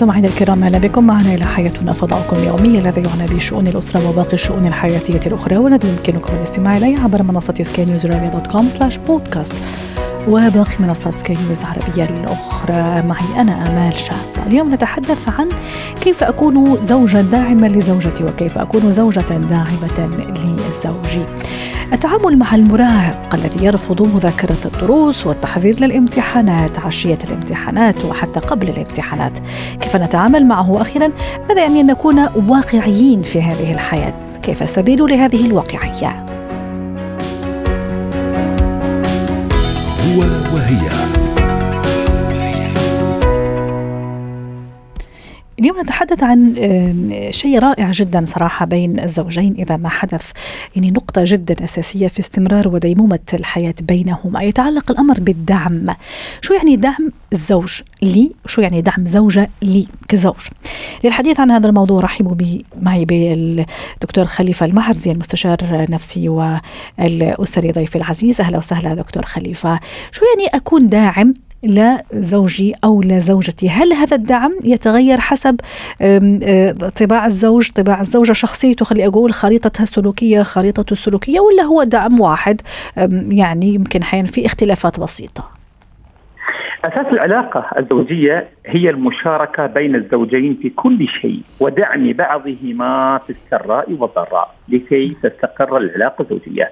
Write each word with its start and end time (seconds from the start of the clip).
مستمعينا 0.00 0.28
الكرام 0.28 0.62
أهلا 0.62 0.78
بكم. 0.78 1.06
معنا 1.06 1.34
إلى 1.34 1.44
حياتنا 1.44 1.92
فضاؤكم 1.92 2.36
اليومي 2.36 2.78
الذي 2.78 3.02
يعنى 3.02 3.26
بشؤون 3.34 3.66
الأسرة 3.66 4.08
وباقي 4.08 4.32
الشؤون 4.32 4.66
الحياتية 4.66 5.20
الأخرى 5.26 5.56
والذي 5.56 5.88
يمكنكم 5.88 6.34
الاستماع 6.34 6.76
إليه 6.76 7.00
عبر 7.00 7.22
منصة 7.22 7.54
Sky 7.62 7.84
News 7.84 8.06
dot 8.06 8.46
com 8.46 8.68
slash 8.68 8.98
podcast 8.98 9.54
وباقي 10.28 10.76
منصات 10.80 11.18
سكاي 11.18 11.36
نيوز 11.46 11.60
العربية 11.60 12.04
الأخرى. 12.04 13.02
معي 13.02 13.40
أنا 13.40 13.66
آمال 13.66 13.98
شاب 13.98 14.46
اليوم 14.46 14.74
نتحدث 14.74 15.28
عن 15.38 15.48
كيف 16.00 16.24
أكون 16.24 16.84
زوجة 16.84 17.20
داعمة 17.20 17.68
لزوجتي 17.68 18.24
وكيف 18.24 18.58
أكون 18.58 18.92
زوجة 18.92 19.20
داعمة 19.20 20.10
لزوجي. 20.68 21.26
التعامل 21.92 22.38
مع 22.38 22.54
المراهق 22.54 23.34
الذي 23.34 23.64
يرفض 23.64 24.02
مذاكرة 24.02 24.56
الدروس 24.64 25.26
والتحضير 25.26 25.80
للامتحانات 25.80 26.78
عشية 26.78 27.18
الامتحانات 27.24 28.04
وحتى 28.04 28.40
قبل 28.40 28.68
الامتحانات. 28.68 29.38
كيف 29.80 29.96
نتعامل 29.96 30.46
معه؟ 30.46 30.80
أخيرا 30.80 31.12
ماذا 31.48 31.62
يعني 31.62 31.80
أن 31.80 31.86
نكون 31.86 32.18
واقعيين 32.48 33.22
في 33.22 33.42
هذه 33.42 33.74
الحياة؟ 33.74 34.14
كيف 34.42 34.62
السبيل 34.62 34.98
لهذه 34.98 35.46
الواقعية؟ 35.46 36.39
اليوم 45.60 45.80
نتحدث 45.80 46.22
عن 46.22 46.54
شيء 47.30 47.58
رائع 47.58 47.90
جدا 47.90 48.24
صراحة 48.26 48.66
بين 48.66 49.00
الزوجين 49.00 49.54
إذا 49.54 49.76
ما 49.76 49.88
حدث 49.88 50.30
يعني 50.76 50.90
نقطة 50.90 51.22
جدا 51.26 51.64
أساسية 51.64 52.08
في 52.08 52.20
استمرار 52.20 52.68
وديمومة 52.68 53.18
الحياة 53.34 53.74
بينهما. 53.82 54.42
يتعلق 54.42 54.90
الأمر 54.90 55.20
بالدعم. 55.20 55.86
شو 56.40 56.54
يعني 56.54 56.76
دعم 56.76 57.12
الزوج 57.32 57.80
لي؟ 58.02 58.32
شو 58.46 58.60
يعني 58.60 58.80
دعم 58.80 59.04
زوجة 59.04 59.50
لي 59.62 59.86
كزوج؟ 60.08 60.46
للحديث 61.04 61.40
عن 61.40 61.50
هذا 61.50 61.66
الموضوع 61.68 62.00
رحبوا 62.00 62.36
معي 62.82 63.04
بالدكتور 63.04 64.24
خليفة 64.24 64.66
المحرزي 64.66 65.12
المستشار 65.12 65.56
النفسي 65.62 66.28
والأسري 66.28 67.72
ضيفي 67.72 67.96
العزيز. 67.96 68.40
أهلا 68.40 68.58
وسهلا 68.58 68.94
دكتور 68.94 69.24
خليفة. 69.24 69.80
شو 70.10 70.24
يعني 70.24 70.48
أكون 70.54 70.88
داعم 70.88 71.34
لزوجي 71.64 72.74
أو 72.84 73.02
لزوجتي، 73.02 73.68
هل 73.68 73.92
هذا 73.92 74.16
الدعم 74.16 74.56
يتغير 74.64 75.20
حسب 75.20 75.60
طباع 77.00 77.26
الزوج، 77.26 77.70
طباع 77.70 78.00
الزوجة، 78.00 78.32
شخصيته 78.32 78.84
خلي 78.84 79.06
أقول 79.06 79.32
خريطتها 79.32 79.82
السلوكية، 79.82 80.42
خريطته 80.42 80.92
السلوكية 80.92 81.40
ولا 81.40 81.62
هو 81.62 81.82
دعم 81.82 82.20
واحد 82.20 82.60
يعني 83.28 83.74
يمكن 83.74 84.02
حين 84.02 84.24
في 84.24 84.46
اختلافات 84.46 85.00
بسيطة؟ 85.00 85.50
أساس 86.84 87.06
العلاقة 87.12 87.66
الزوجية 87.78 88.48
هي 88.66 88.90
المشاركة 88.90 89.66
بين 89.66 89.94
الزوجين 89.94 90.58
في 90.62 90.70
كل 90.70 91.08
شيء 91.20 91.40
ودعم 91.60 92.12
بعضهما 92.12 93.18
في 93.18 93.30
السراء 93.30 93.92
والضراء 93.92 94.54
لكي 94.68 95.16
تستقر 95.22 95.76
العلاقة 95.76 96.22
الزوجية. 96.22 96.70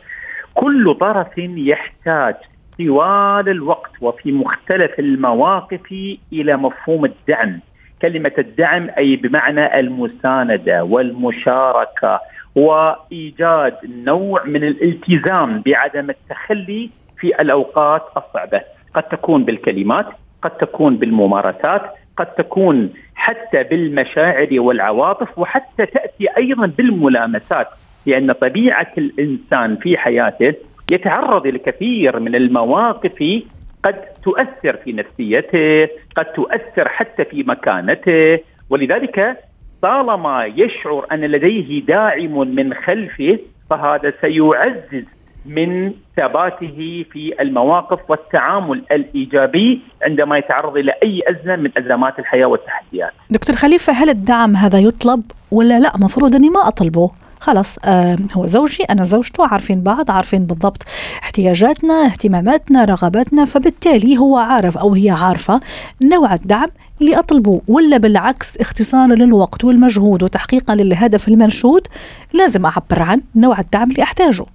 كل 0.55 0.97
طرف 1.01 1.39
يحتاج 1.39 2.35
طوال 2.79 3.49
الوقت 3.49 3.91
وفي 4.01 4.33
مختلف 4.33 4.99
المواقف 4.99 5.93
إلى 6.33 6.57
مفهوم 6.57 7.05
الدعم. 7.05 7.61
كلمة 8.03 8.33
الدعم 8.39 8.91
أي 8.99 9.17
بمعنى 9.17 9.81
المساندة 9.81 10.85
والمشاركة 10.85 12.21
وإيجاد 12.55 13.75
نوع 14.05 14.45
من 14.45 14.65
الالتزام 14.65 15.63
بعدم 15.67 16.11
التخلي 16.11 16.91
في 17.19 17.41
الأوقات 17.41 18.03
الصعبة. 18.17 18.61
قد 18.95 19.03
تكون 19.03 19.45
بالكلمات 19.45 20.07
قد 20.43 20.51
تكون 20.51 20.97
بالممارسات 20.97 21.83
قد 22.17 22.27
تكون 22.27 22.91
حتى 23.15 23.63
بالمشاعر 23.63 24.49
والعواطف 24.61 25.39
وحتى 25.39 25.87
تأتي 25.87 26.37
أيضا 26.37 26.67
بالملامسات 26.67 27.69
لأن 28.07 28.33
طبيعة 28.33 28.93
الإنسان 28.99 29.77
في 29.77 29.97
حياته 29.99 30.55
يتعرض 30.91 31.47
لكثير 31.47 32.21
من 32.21 32.35
المواقف 32.35 33.43
قد 33.85 33.95
تؤثر 34.25 34.77
في 34.85 34.93
نفسيته 34.93 35.89
قد 36.17 36.25
تؤثر 36.25 36.89
حتى 36.89 37.25
في 37.25 37.43
مكانته 37.43 38.39
ولذلك 38.71 39.37
طالما 39.83 40.45
يشعر 40.45 41.07
أن 41.13 41.21
لديه 41.21 41.85
داعم 41.85 42.55
من 42.55 42.75
خلفه 42.75 43.39
فهذا 43.71 44.13
سيعزز 44.21 45.05
من 45.47 45.93
ثباته 46.17 47.05
في 47.13 47.35
المواقف 47.41 47.99
والتعامل 48.09 48.83
الإيجابي 48.93 49.81
عندما 50.03 50.39
يتعرض 50.39 50.77
إلى 50.77 50.93
أي 51.03 51.23
أزمة 51.27 51.57
من 51.57 51.71
أزمات 51.77 52.19
الحياة 52.19 52.47
والتحديات. 52.47 53.11
دكتور 53.31 53.57
خليفة 53.57 53.93
هل 53.93 54.09
الدعم 54.09 54.57
هذا 54.57 54.79
يطلب 54.79 55.23
ولا 55.51 55.81
لا؟ 55.81 55.93
مفروض 55.97 56.35
أني 56.35 56.51
ما 56.51 56.69
أطلبه. 56.69 57.11
خلاص 57.41 57.79
آه 57.85 58.17
هو 58.33 58.47
زوجي 58.47 58.85
أنا 58.85 59.03
زوجته 59.03 59.47
عارفين 59.47 59.83
بعض 59.83 60.11
عارفين 60.11 60.47
بالضبط 60.47 60.83
احتياجاتنا 61.23 62.05
اهتماماتنا 62.07 62.85
رغباتنا 62.85 63.45
فبالتالي 63.45 64.19
هو 64.19 64.37
عارف 64.37 64.79
أو 64.79 64.95
هي 64.95 65.11
عارفة 65.11 65.61
نوع 66.03 66.35
الدعم 66.35 66.69
اللي 67.01 67.19
أطلبه 67.19 67.61
ولا 67.69 67.97
بالعكس 67.97 68.57
اختصارا 68.57 69.15
للوقت 69.15 69.65
والمجهود 69.65 70.23
وتحقيقا 70.23 70.75
للهدف 70.75 71.29
المنشود 71.29 71.87
لازم 72.35 72.67
أعبر 72.67 73.03
عن 73.03 73.21
نوع 73.35 73.61
الدعم 73.61 73.91
اللي 73.91 74.03
أحتاجه. 74.03 74.47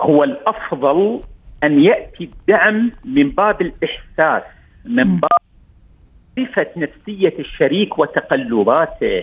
هو 0.00 0.24
الأفضل 0.24 1.20
أن 1.64 1.80
يأتي 1.80 2.24
الدعم 2.24 2.92
من 3.04 3.30
باب 3.30 3.60
الإحساس 3.60 4.42
من 4.84 5.04
باب 5.04 5.30
معرفة 6.38 6.66
نفسية 6.76 7.34
الشريك 7.38 7.98
وتقلباته. 7.98 9.22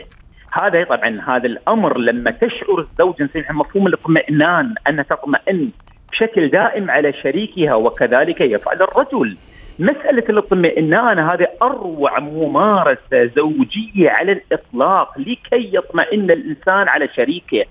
هذا 0.54 0.84
طبعا 0.84 1.22
هذا 1.28 1.46
الأمر 1.46 1.98
لما 1.98 2.32
تشعر 2.32 2.80
الزوجه 2.80 3.24
نسميها 3.24 3.54
مفهوم 3.54 3.88
الاطمئنان 3.88 4.76
انها 4.90 5.04
تطمئن 5.04 5.70
بشكل 6.12 6.48
دائم 6.48 6.92
على 6.92 7.14
شريكها 7.14 7.76
وكذلك 7.76 8.42
يفعل 8.42 8.82
الرجل. 8.82 9.38
مسألة 9.80 10.24
الاطمئنان 10.30 11.20
هذه 11.20 11.48
أروع 11.62 12.20
ممارسة 12.20 13.26
زوجية 13.36 14.10
على 14.10 14.32
الإطلاق 14.32 15.20
لكي 15.20 15.76
يطمئن 15.76 16.32
الإنسان 16.32 16.88
على 16.88 17.08
شريكه. 17.16 17.66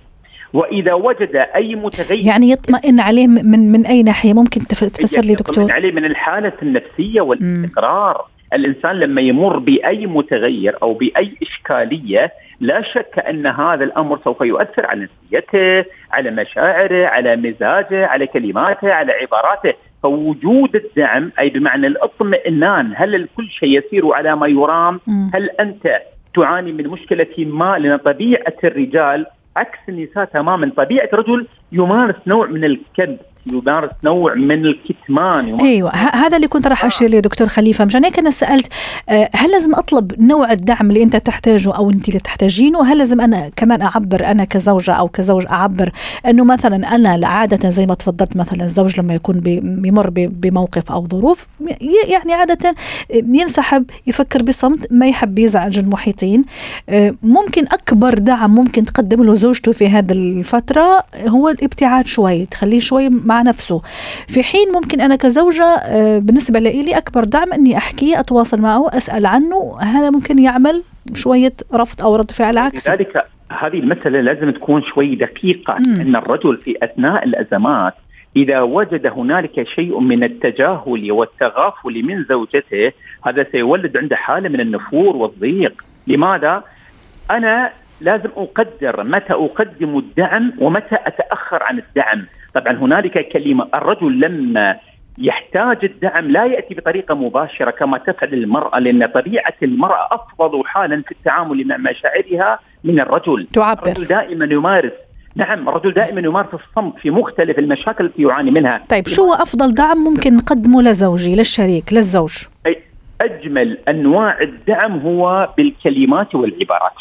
وإذا 0.52 0.92
وجد 0.92 1.36
أي 1.36 1.74
متغير 1.74 2.26
يعني 2.26 2.50
يطمئن 2.50 3.00
عليه 3.00 3.26
من 3.26 3.72
من 3.72 3.86
أي 3.86 4.02
ناحية؟ 4.02 4.34
ممكن 4.34 4.66
تفسر 4.66 5.20
لي 5.20 5.34
دكتور؟ 5.34 5.64
يطمئن 5.64 5.76
عليه 5.76 5.92
من 5.92 6.04
الحالة 6.04 6.52
النفسية 6.62 7.20
والاستقرار 7.20 8.26
الإنسان 8.53 8.97
لما 8.97 9.21
يمر 9.21 9.59
بأي 9.59 10.06
متغير 10.06 10.77
أو 10.83 10.94
بأي 10.94 11.34
إشكالية 11.43 12.33
لا 12.61 12.83
شك 12.83 13.19
أن 13.19 13.47
هذا 13.47 13.84
الأمر 13.84 14.19
سوف 14.25 14.41
يؤثر 14.41 14.87
على 14.87 15.00
نفسيته، 15.09 15.84
على 16.12 16.31
مشاعره، 16.31 17.06
على 17.06 17.37
مزاجه، 17.37 18.06
على 18.06 18.27
كلماته، 18.27 18.93
على 18.93 19.12
عباراته، 19.12 19.75
فوجود 20.03 20.77
الدعم 20.77 21.33
أي 21.39 21.49
بمعنى 21.50 21.87
الاطمئنان، 21.87 22.93
هل 22.97 23.15
الكل 23.15 23.49
شيء 23.49 23.78
يسير 23.78 24.12
على 24.12 24.37
ما 24.37 24.47
يرام؟ 24.47 25.00
هل 25.34 25.50
أنت 25.60 26.00
تعاني 26.34 26.72
من 26.72 26.89
مشكلة 26.89 27.34
ما؟ 27.39 27.78
لأن 27.78 27.97
طبيعة 27.97 28.56
الرجال 28.65 29.27
عكس 29.56 29.78
النساء 29.89 30.25
تماما، 30.25 30.71
طبيعة 30.77 31.09
الرجل 31.12 31.47
يمارس 31.72 32.16
نوع 32.27 32.47
من 32.47 32.65
الكذب 32.65 33.19
يمارس 33.53 33.91
نوع 34.04 34.34
من 34.34 34.66
الكتمان. 34.66 35.60
أيوه 35.60 35.91
هذا 35.95 36.37
اللي 36.37 36.48
كنت 36.48 36.66
راح 36.66 36.84
أشير 36.84 37.10
ليه 37.10 37.21
دكتور 37.21 37.48
خليفة. 37.48 37.84
مشان 37.84 38.04
هيك 38.04 38.19
أنا 38.19 38.31
سألت 38.31 38.72
آه، 39.09 39.31
هل 39.34 39.51
لازم 39.51 39.75
أطلب 39.75 40.22
نوع 40.22 40.53
الدعم 40.53 40.91
اللي 40.91 41.03
أنت 41.03 41.16
تحتاجه 41.16 41.75
أو 41.77 41.91
أنت 41.91 42.09
اللي 42.09 42.21
تحتاجينه؟ 42.21 42.92
هل 42.92 42.98
لازم 42.98 43.21
أنا 43.21 43.51
كمان 43.57 43.83
أعبر 43.83 44.27
أنا 44.27 44.45
كزوجة 44.45 44.92
أو 44.92 45.09
كزوج 45.09 45.47
أعبر 45.47 45.92
إنه 46.27 46.45
مثلا 46.45 46.95
أنا 46.95 47.28
عادة 47.28 47.71
زي 47.71 47.87
ما 47.87 47.95
تفضلت 47.95 48.37
مثلا 48.37 48.65
الزوج 48.65 49.01
لما 49.01 49.15
يكون 49.15 49.41
بيمر 49.60 50.10
بموقف 50.10 50.93
أو 50.93 51.07
ظروف 51.07 51.47
يعني 52.09 52.33
عادة 52.33 52.75
ينسحب 53.10 53.84
يفكر 54.07 54.43
بصمت 54.43 54.93
ما 54.93 55.07
يحب 55.09 55.39
يزعج 55.39 55.78
المحيطين. 55.78 56.45
آه، 56.89 57.15
ممكن 57.22 57.65
أكبر 57.65 58.15
دعم 58.15 58.54
ممكن 58.54 58.84
تقدم 58.84 59.22
له 59.22 59.34
زوجته 59.34 59.72
في 59.72 59.89
هذه 59.89 60.13
الفترة 60.13 61.04
هو 61.28 61.48
الابتعاد 61.48 62.07
شوي 62.07 62.47
تخليه 62.47 62.81
شوي 62.81 63.09
مع 63.30 63.42
نفسه. 63.42 63.82
في 64.28 64.42
حين 64.42 64.72
ممكن 64.74 65.00
أنا 65.00 65.16
كزوجة 65.16 65.65
آه، 65.65 66.18
بالنسبة 66.18 66.59
لي 66.59 66.97
أكبر 66.97 67.24
دعم 67.24 67.53
أني 67.53 67.77
أحكي 67.77 68.21
أتواصل 68.21 68.60
معه 68.60 68.88
أسأل 68.97 69.27
عنه 69.27 69.78
هذا 69.80 70.10
ممكن 70.10 70.38
يعمل 70.38 70.82
شوية 71.15 71.53
رفض 71.74 72.03
أو 72.03 72.16
رد 72.16 72.30
فعل 72.30 72.59
عكسي 72.59 72.92
لذلك 72.92 73.24
هذه 73.53 73.78
المسألة 73.78 74.21
لازم 74.21 74.50
تكون 74.50 74.82
شوي 74.82 75.15
دقيقة 75.15 75.78
مم. 75.86 76.00
ان 76.00 76.16
الرجل 76.16 76.56
في 76.65 76.77
أثناء 76.82 77.24
الأزمات 77.24 77.94
إذا 78.36 78.60
وجد 78.60 79.06
هنالك 79.06 79.68
شيء 79.76 80.00
من 80.00 80.24
التجاهل 80.24 81.12
والتغافل 81.12 82.03
من 82.03 82.24
زوجته 82.24 82.92
هذا 83.26 83.47
سيولد 83.53 83.97
عنده 83.97 84.16
حالة 84.16 84.48
من 84.48 84.60
النفور 84.60 85.16
والضيق. 85.16 85.84
لماذا؟ 86.06 86.65
أنا 87.30 87.71
لازم 88.00 88.30
أقدر 88.36 89.04
متى 89.04 89.33
أقدم 89.33 89.98
الدعم 89.98 90.53
ومتى 90.59 90.97
أتأخر 91.06 91.62
عن 91.62 91.78
الدعم. 91.78 92.26
طبعا 92.54 92.72
هنالك 92.72 93.28
كلمة 93.28 93.68
الرجل 93.74 94.20
لما 94.20 94.76
يحتاج 95.18 95.78
الدعم 95.84 96.30
لا 96.30 96.44
يأتي 96.44 96.74
بطريقة 96.74 97.14
مباشرة 97.14 97.70
كما 97.70 97.98
تفعل 97.98 98.34
المرأة 98.34 98.78
لأن 98.78 99.06
طبيعة 99.06 99.54
المرأة 99.62 100.08
أفضل 100.12 100.62
حالا 100.66 101.02
في 101.02 101.12
التعامل 101.12 101.66
مع 101.66 101.76
مشاعرها 101.76 102.58
من 102.84 103.00
الرجل. 103.00 103.47
تعبر. 103.47 103.82
الرجل 103.82 104.04
دائما 104.04 104.44
يمارس. 104.44 104.92
نعم 105.36 105.68
الرجل 105.68 105.92
دائما 105.92 106.20
يمارس 106.20 106.48
الصمت 106.54 106.98
في 106.98 107.10
مختلف 107.10 107.58
المشاكل 107.58 108.04
التي 108.04 108.22
يعاني 108.22 108.50
منها. 108.50 108.84
طيب 108.88 109.08
شو 109.08 109.22
هو 109.22 109.34
أفضل 109.34 109.74
دعم 109.74 109.98
ممكن 109.98 110.36
نقدمه 110.36 110.82
لزوجي 110.82 111.36
للشريك 111.36 111.92
للزوج؟ 111.92 112.44
أجمل 113.20 113.78
أنواع 113.88 114.41
الدعم 114.41 114.98
هو 114.98 115.48
بالكلمات 115.56 116.34
والعبارات. 116.34 116.92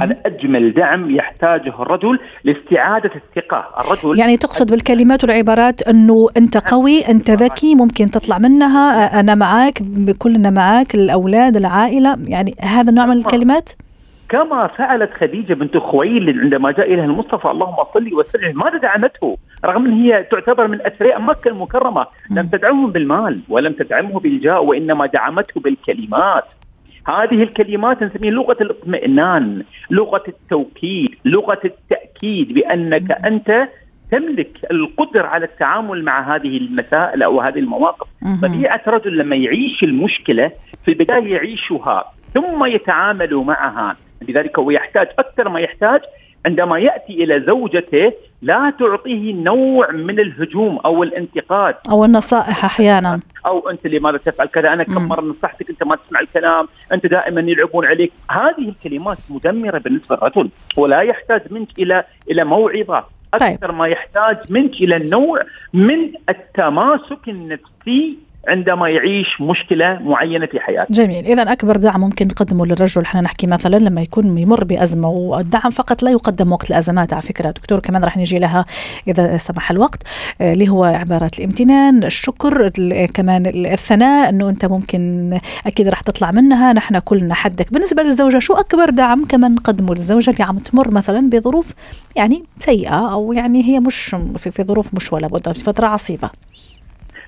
هذا 0.00 0.16
أجمل 0.26 0.74
دعم 0.74 1.10
يحتاجه 1.10 1.82
الرجل 1.82 2.18
لاستعادة 2.44 3.10
الثقة. 3.14 3.64
الرجل 3.80 4.18
يعني 4.18 4.36
تقصد 4.36 4.70
بالكلمات 4.70 5.24
والعبارات 5.24 5.82
أنه 5.82 6.26
أنت 6.36 6.56
قوي 6.56 7.00
أنت 7.08 7.30
ذكي 7.30 7.74
ممكن 7.74 8.10
تطلع 8.10 8.38
منها 8.38 9.20
أنا 9.20 9.34
معك 9.34 9.82
كلنا 10.18 10.50
معك 10.50 10.94
الأولاد 10.94 11.56
العائلة. 11.56 12.16
يعني 12.24 12.54
هذا 12.60 12.90
النوع 12.90 13.06
من 13.06 13.16
الكلمات؟ 13.16 13.70
كما 14.28 14.66
فعلت 14.66 15.10
خديجة 15.14 15.54
بنت 15.54 15.76
خويلد 15.76 16.38
عندما 16.38 16.72
جاء 16.72 16.92
اليها 16.92 17.04
المصطفى 17.04 17.48
اللهم 17.48 17.76
صل 17.94 18.14
وسلم 18.14 18.58
ماذا 18.58 18.78
دعمته؟ 18.78 19.36
رغم 19.64 19.86
أن 19.86 19.92
هي 19.92 20.26
تعتبر 20.30 20.66
من 20.68 20.86
أثرياء 20.86 21.20
مكة 21.20 21.48
المكرمة، 21.48 22.06
لم 22.30 22.46
تدعمه 22.46 22.88
بالمال 22.88 23.40
ولم 23.48 23.72
تدعمه 23.72 24.20
بالجاه 24.20 24.60
وإنما 24.60 25.06
دعمته 25.06 25.60
بالكلمات. 25.60 26.44
هذه 27.06 27.42
الكلمات 27.42 28.02
نسميها 28.02 28.32
لغة 28.32 28.56
الاطمئنان، 28.60 29.62
لغة 29.90 30.22
التوكيد، 30.28 31.14
لغة 31.24 31.60
التأكيد 31.64 32.52
بأنك 32.52 33.10
أنت 33.26 33.68
تملك 34.10 34.58
القدرة 34.70 35.26
على 35.26 35.44
التعامل 35.44 36.04
مع 36.04 36.34
هذه 36.34 36.56
المسائل 36.56 37.22
أو 37.22 37.40
هذه 37.40 37.58
المواقف. 37.58 38.06
مهم. 38.22 38.40
طبيعة 38.40 38.82
رجل 38.86 39.18
لما 39.18 39.36
يعيش 39.36 39.82
المشكلة 39.82 40.50
في 40.84 40.90
البداية 40.90 41.34
يعيشها 41.34 42.12
ثم 42.34 42.64
يتعامل 42.64 43.34
معها 43.34 43.96
لذلك 44.28 44.58
هو 44.58 44.70
يحتاج 44.70 45.08
أكثر 45.18 45.48
ما 45.48 45.60
يحتاج 45.60 46.00
عندما 46.46 46.78
يأتي 46.78 47.24
إلى 47.24 47.40
زوجته 47.40 48.12
لا 48.42 48.72
تعطيه 48.78 49.34
نوع 49.34 49.90
من 49.90 50.20
الهجوم 50.20 50.78
أو 50.78 51.02
الانتقاد. 51.02 51.74
أو 51.90 52.04
النصائح 52.04 52.64
أحيانا. 52.64 53.20
أو 53.46 53.70
أنت 53.70 53.86
لماذا 53.86 54.16
تفعل 54.16 54.46
كذا؟ 54.46 54.72
أنا 54.72 54.84
كم. 54.84 55.08
مرة 55.08 55.20
نصحتك 55.20 55.70
أنت 55.70 55.82
ما 55.82 55.96
تسمع 55.96 56.20
الكلام 56.20 56.68
أنت 56.92 57.06
دائما 57.06 57.40
يلعبون 57.40 57.86
عليك. 57.86 58.12
هذه 58.30 58.68
الكلمات 58.68 59.18
مدمرة 59.30 59.78
بالنسبة 59.78 60.16
للرجل 60.16 60.48
ولا 60.76 61.00
يحتاج 61.00 61.42
منك 61.50 61.78
إلى 61.78 62.04
إلى 62.30 62.44
موعظة. 62.44 63.04
طيب. 63.40 63.52
أكثر 63.54 63.72
ما 63.72 63.86
يحتاج 63.86 64.36
منك 64.50 64.74
إلى 64.74 64.96
النوع 64.96 65.42
من 65.74 66.12
التماسك 66.28 67.28
النفسي 67.28 68.18
عندما 68.48 68.88
يعيش 68.88 69.26
مشكلة 69.40 69.98
معينة 70.02 70.46
في 70.46 70.60
حياته. 70.60 70.94
جميل. 70.94 71.24
إذا 71.26 71.52
أكبر 71.52 71.76
دعم 71.76 72.00
ممكن 72.00 72.26
نقدمه 72.26 72.66
للرجل. 72.66 73.02
إحنا 73.02 73.20
نحكي 73.20 73.46
مثلا 73.46 73.76
لما 73.76 74.00
يكون 74.02 74.38
يمر 74.38 74.64
بأزمة 74.64 75.08
والدعم 75.08 75.70
فقط 75.70 76.02
لا 76.02 76.10
يقدم 76.10 76.52
وقت 76.52 76.70
الأزمات 76.70 77.12
على 77.12 77.22
فكرة. 77.22 77.50
دكتور 77.50 77.80
كمان 77.80 78.04
رح 78.04 78.16
نجي 78.16 78.38
لها 78.38 78.64
إذا 79.08 79.36
سمح 79.36 79.70
الوقت 79.70 80.02
آه، 80.40 80.52
اللي 80.52 80.68
هو 80.68 80.84
عبارات 80.84 81.38
الامتنان 81.38 82.04
الشكر 82.04 82.70
ال- 82.78 83.12
كمان 83.12 83.46
ال- 83.46 83.66
الثناء 83.66 84.28
إنه 84.28 84.48
أنت 84.48 84.64
ممكن 84.64 85.30
أكيد 85.66 85.88
رح 85.88 86.00
تطلع 86.00 86.30
منها. 86.30 86.72
نحن 86.72 86.98
كلنا 86.98 87.34
حدك. 87.34 87.72
بالنسبة 87.72 88.02
للزوجة 88.02 88.38
شو 88.38 88.54
أكبر 88.54 88.90
دعم 88.90 89.24
كمان 89.24 89.54
نقدمه 89.54 89.94
للزوجة 89.94 90.30
اللي 90.30 90.44
عم 90.44 90.58
تمر 90.58 90.90
مثلا 90.90 91.30
بظروف 91.30 91.72
يعني 92.16 92.44
سيئة 92.60 93.12
أو 93.12 93.32
يعني 93.32 93.64
هي 93.64 93.80
مش 93.80 94.16
في, 94.36 94.50
في 94.50 94.62
ظروف 94.62 94.94
مش 94.94 95.12
ولا 95.12 95.26
بد 95.26 95.52
في 95.52 95.60
فترة 95.60 95.86
عصيبة؟ 95.86 96.30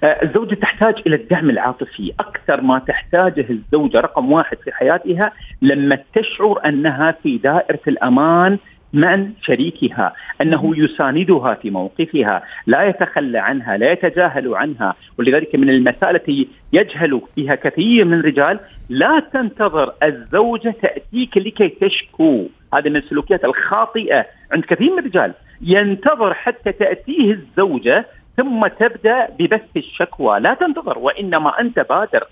الزوجة 0.05 0.55
تحتاج 0.55 0.95
إلى 1.06 1.17
الدعم 1.17 1.50
العاطفي. 1.50 2.12
أكثر 2.21 2.61
ما 2.61 2.79
تحتاجه 2.79 3.47
الزوجة 3.50 4.00
رقم 4.00 4.33
واحد 4.33 4.56
في 4.65 4.73
حياتها 4.73 5.33
لما 5.62 5.99
تشعر 6.15 6.61
أنها 6.67 7.11
في 7.23 7.39
دائرة 7.39 7.81
الأمان 7.89 8.59
مع 8.93 9.27
شريكها 9.43 10.12
أنه 10.41 10.73
يساندها 10.77 11.55
في 11.55 11.71
موقفها 11.71 12.43
لا 12.67 12.83
يتخلى 12.83 13.39
عنها 13.39 13.77
لا 13.77 13.93
يتجاهل 13.93 14.55
عنها. 14.55 14.95
ولذلك 15.19 15.55
من 15.55 15.71
المسائل 15.71 16.17
التي 16.17 16.49
يجهل 16.73 17.21
فيها 17.35 17.55
كثير 17.55 18.05
من 18.05 18.19
الرجال 18.21 18.61
لا 18.89 19.23
تنتظر 19.33 19.93
الزوجة 20.03 20.75
تأتيك 20.83 21.37
لكي 21.37 21.69
تشكو. 21.69 22.47
هذه 22.75 22.89
من 22.89 22.97
السلوكيات 22.97 23.44
الخاطئة 23.44 24.27
عند 24.53 24.65
كثير 24.65 24.93
من 24.93 24.99
الرجال. 24.99 25.35
ينتظر 25.61 26.35
حتى 26.35 26.73
تأتيه 26.73 27.33
الزوجة 27.33 28.06
ثم 28.38 28.67
تبدأ 28.67 29.29
ببث 29.38 29.76
الشكوى. 29.76 30.40
لا 30.40 30.55
تنتظر 30.55 30.99
وإنما 30.99 31.61
أنت 31.61 31.79
بادر. 31.79 32.25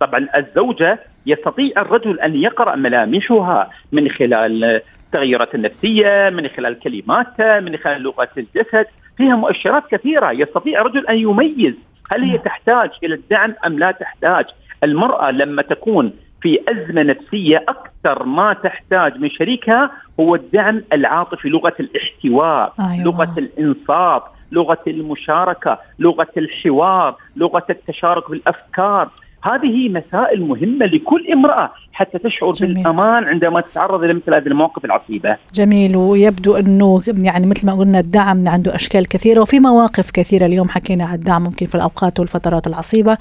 طبعا 0.00 0.28
الزوجة 0.36 0.98
يستطيع 1.26 1.72
الرجل 1.82 2.20
أن 2.20 2.36
يقرأ 2.36 2.76
ملامحها 2.76 3.70
من 3.92 4.08
خلال 4.08 4.64
التغيرات 4.64 5.54
النفسية 5.54 6.30
من 6.30 6.48
خلال 6.48 6.78
كلماتها 6.78 7.60
من 7.60 7.76
خلال 7.76 8.02
لغة 8.02 8.28
الجسد. 8.36 8.86
فيها 9.16 9.36
مؤشرات 9.36 9.82
كثيرة. 9.90 10.32
يستطيع 10.32 10.80
الرجل 10.80 11.06
أن 11.06 11.16
يميز 11.16 11.74
هل 12.12 12.22
هي 12.22 12.38
تحتاج 12.38 12.90
إلى 13.04 13.14
الدعم 13.14 13.54
أم 13.66 13.78
لا 13.78 13.90
تحتاج. 13.90 14.44
المرأة 14.84 15.30
لما 15.30 15.62
تكون 15.62 16.12
في 16.42 16.60
أزمة 16.68 17.02
نفسية 17.02 17.64
أكثر 17.68 18.24
ما 18.24 18.52
تحتاج 18.52 19.18
من 19.18 19.30
شريكها 19.30 19.90
هو 20.20 20.34
الدعم 20.34 20.82
العاطفي 20.92 21.48
لغة 21.48 21.74
الاحتواء 21.80 22.72
أيوة. 22.80 23.04
لغة 23.04 23.34
الانصات 23.38 24.24
لغة 24.52 24.78
المشاركة 24.86 25.78
لغة 25.98 26.28
الحوار 26.36 27.16
لغة 27.36 27.66
التشارك 27.70 28.30
بالأفكار. 28.30 29.08
هذه 29.44 29.88
مسائل 29.88 30.42
مهمة 30.42 30.86
لكل 30.86 31.32
امرأة 31.32 31.72
حتى 31.92 32.18
تشعر 32.18 32.52
جميل. 32.52 32.74
بالأمان 32.74 33.24
عندما 33.24 33.60
تتعرض 33.60 34.02
إلى 34.04 34.14
مثل 34.14 34.34
هذه 34.34 34.46
المواقف 34.46 34.84
العصيبة. 34.84 35.36
جميل 35.54 35.96
ويبدو 35.96 36.56
أنه 36.56 37.02
يعني 37.06 37.46
مثل 37.46 37.66
ما 37.66 37.72
قلنا 37.72 38.00
الدعم 38.00 38.48
عنده 38.48 38.74
أشكال 38.74 39.08
كثيرة 39.08 39.40
وفي 39.40 39.60
مواقف 39.60 40.10
كثيرة 40.10 40.46
اليوم 40.46 40.68
حكينا 40.68 41.04
عن 41.04 41.14
الدعم 41.14 41.42
ممكن 41.42 41.66
في 41.66 41.74
الأوقات 41.74 42.20
والفترات 42.20 42.66
العصيبة. 42.66 43.18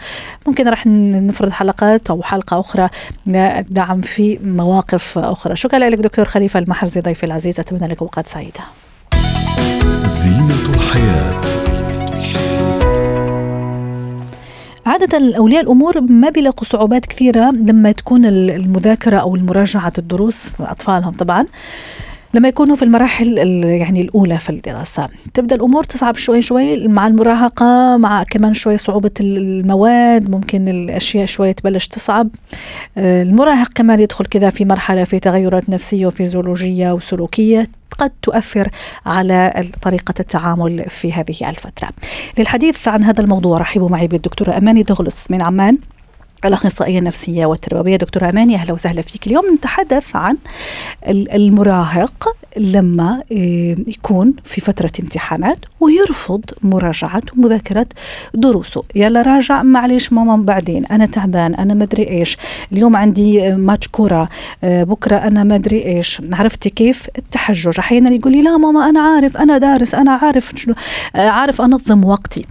ممكن 0.48 0.68
رح 0.68 0.88
نفرض 0.88 1.50
حلقات 1.50 2.10
أو 2.10 2.22
حلقة 2.24 2.60
أخرى 2.60 2.90
للدعم 3.28 4.02
في 4.02 4.40
مواقف 4.44 5.18
أخرى. 5.18 5.56
شكرا 5.56 5.90
لك 5.90 5.98
دكتور 5.98 6.26
خليفة 6.26 6.60
المحرزي 6.60 7.02
ضيفي 7.02 7.24
العزيز 7.24 7.60
أتمنى 7.60 7.92
لك 7.92 8.02
أوقات 8.02 8.28
سعيدة. 8.28 8.62
زينة 10.06 10.81
الحياة. 10.92 11.42
عادة 14.86 15.38
أولياء 15.38 15.62
الأمور 15.62 16.02
ما 16.02 16.30
بيلاقوا 16.30 16.68
صعوبات 16.68 17.06
كثيرة 17.06 17.52
لما 17.52 17.92
تكون 17.92 18.26
المذاكرة 18.26 19.18
أو 19.18 19.36
المراجعة 19.36 19.94
الدروس 19.98 20.60
لأطفالهم 20.60 21.12
طبعا. 21.12 21.46
لما 22.34 22.48
يكونوا 22.48 22.76
في 22.76 22.86
المراحل 22.86 23.40
ال- 23.40 23.64
يعني 23.64 24.02
الأولى 24.02 24.40
في 24.40 24.50
الدراسة. 24.50 25.10
تبدأ 25.34 25.56
الأمور 25.56 25.84
تصعب 25.84 26.18
شوي 26.18 26.42
شوي 26.42 26.88
مع 26.88 27.08
المراهقة 27.08 27.98
مع 27.98 28.24
كمان 28.24 28.54
شوي 28.54 28.78
صعوبة 28.78 29.12
المواد 29.20 30.30
ممكن 30.32 30.68
الأشياء 30.68 31.26
شوي 31.26 31.54
تبلش 31.54 31.88
تصعب. 31.88 32.30
آه، 32.98 33.24
المراهق 33.24 33.68
كمان 33.76 34.00
يدخل 34.00 34.26
كذا 34.26 34.50
في 34.50 34.66
مرحلة 34.66 35.04
في 35.04 35.20
تغيرات 35.20 35.70
نفسية 35.70 36.06
وفيزيولوجية 36.06 36.92
وسلوكية. 36.92 37.68
قد 37.98 38.12
تؤثر 38.22 38.68
على 39.06 39.64
طريقة 39.82 40.14
التعامل 40.20 40.86
في 40.90 41.14
هذه 41.14 41.50
الفترة. 41.50 41.90
للحديث 42.40 42.88
عن 42.88 43.04
هذا 43.04 43.22
الموضوع 43.22 43.58
رحبوا 43.58 43.90
معي 43.90 44.08
بالدكتورة 44.08 44.58
أماني 44.58 44.84
دغلس 44.84 45.32
من 45.32 45.42
عمان. 45.42 45.78
الأخصائية 46.46 47.00
النفسية 47.00 47.46
والتربوية. 47.46 47.96
دكتورة 47.96 48.30
أماني 48.30 48.56
أهلا 48.56 48.74
وسهلا 48.74 49.02
فيك. 49.02 49.28
اليوم 49.28 49.44
نتحدث 49.56 50.16
عن 50.16 50.38
ال- 51.08 51.32
المراهق 51.32 52.28
لما 52.58 53.24
إيه، 53.32 53.76
يكون 53.88 54.34
في 54.44 54.62
فترة 54.62 54.92
امتحانات 55.00 55.58
ويرفض 55.80 56.42
مراجعة 56.62 57.22
ومذاكرة 57.38 57.86
دروسه. 58.34 58.84
يلا 58.96 59.22
راجع 59.22 59.64
معلش 59.64 60.14
ماما 60.14 60.36
بعدين؟ 60.38 60.86
أنا 60.86 61.06
تعبان 61.06 61.56
أنا 61.56 61.74
مدري 61.74 62.10
إيش. 62.10 62.38
اليوم 62.72 62.96
عندي 62.96 63.48
آه، 63.48 63.56
ماتش 63.56 63.88
كرة 63.92 64.30
آه، 64.64 64.84
بكرة 64.84 65.16
أنا 65.16 65.44
مدري 65.44 65.86
إيش. 65.86 66.22
عرفتي 66.34 66.70
كيف؟ 66.70 67.08
التحجج. 67.18 67.80
أحيانا 67.80 68.10
يقول 68.10 68.32
لي 68.34 68.42
لا 68.42 68.58
ماما 68.58 68.90
أنا 68.90 69.02
عارف 69.02 69.38
أنا 69.38 69.58
دارس 69.58 69.96
أنا 69.96 70.12
عارف 70.12 70.70
آه، 71.16 71.30
عارف 71.30 71.62
أنظم 71.62 72.04
وقتي. 72.06 72.46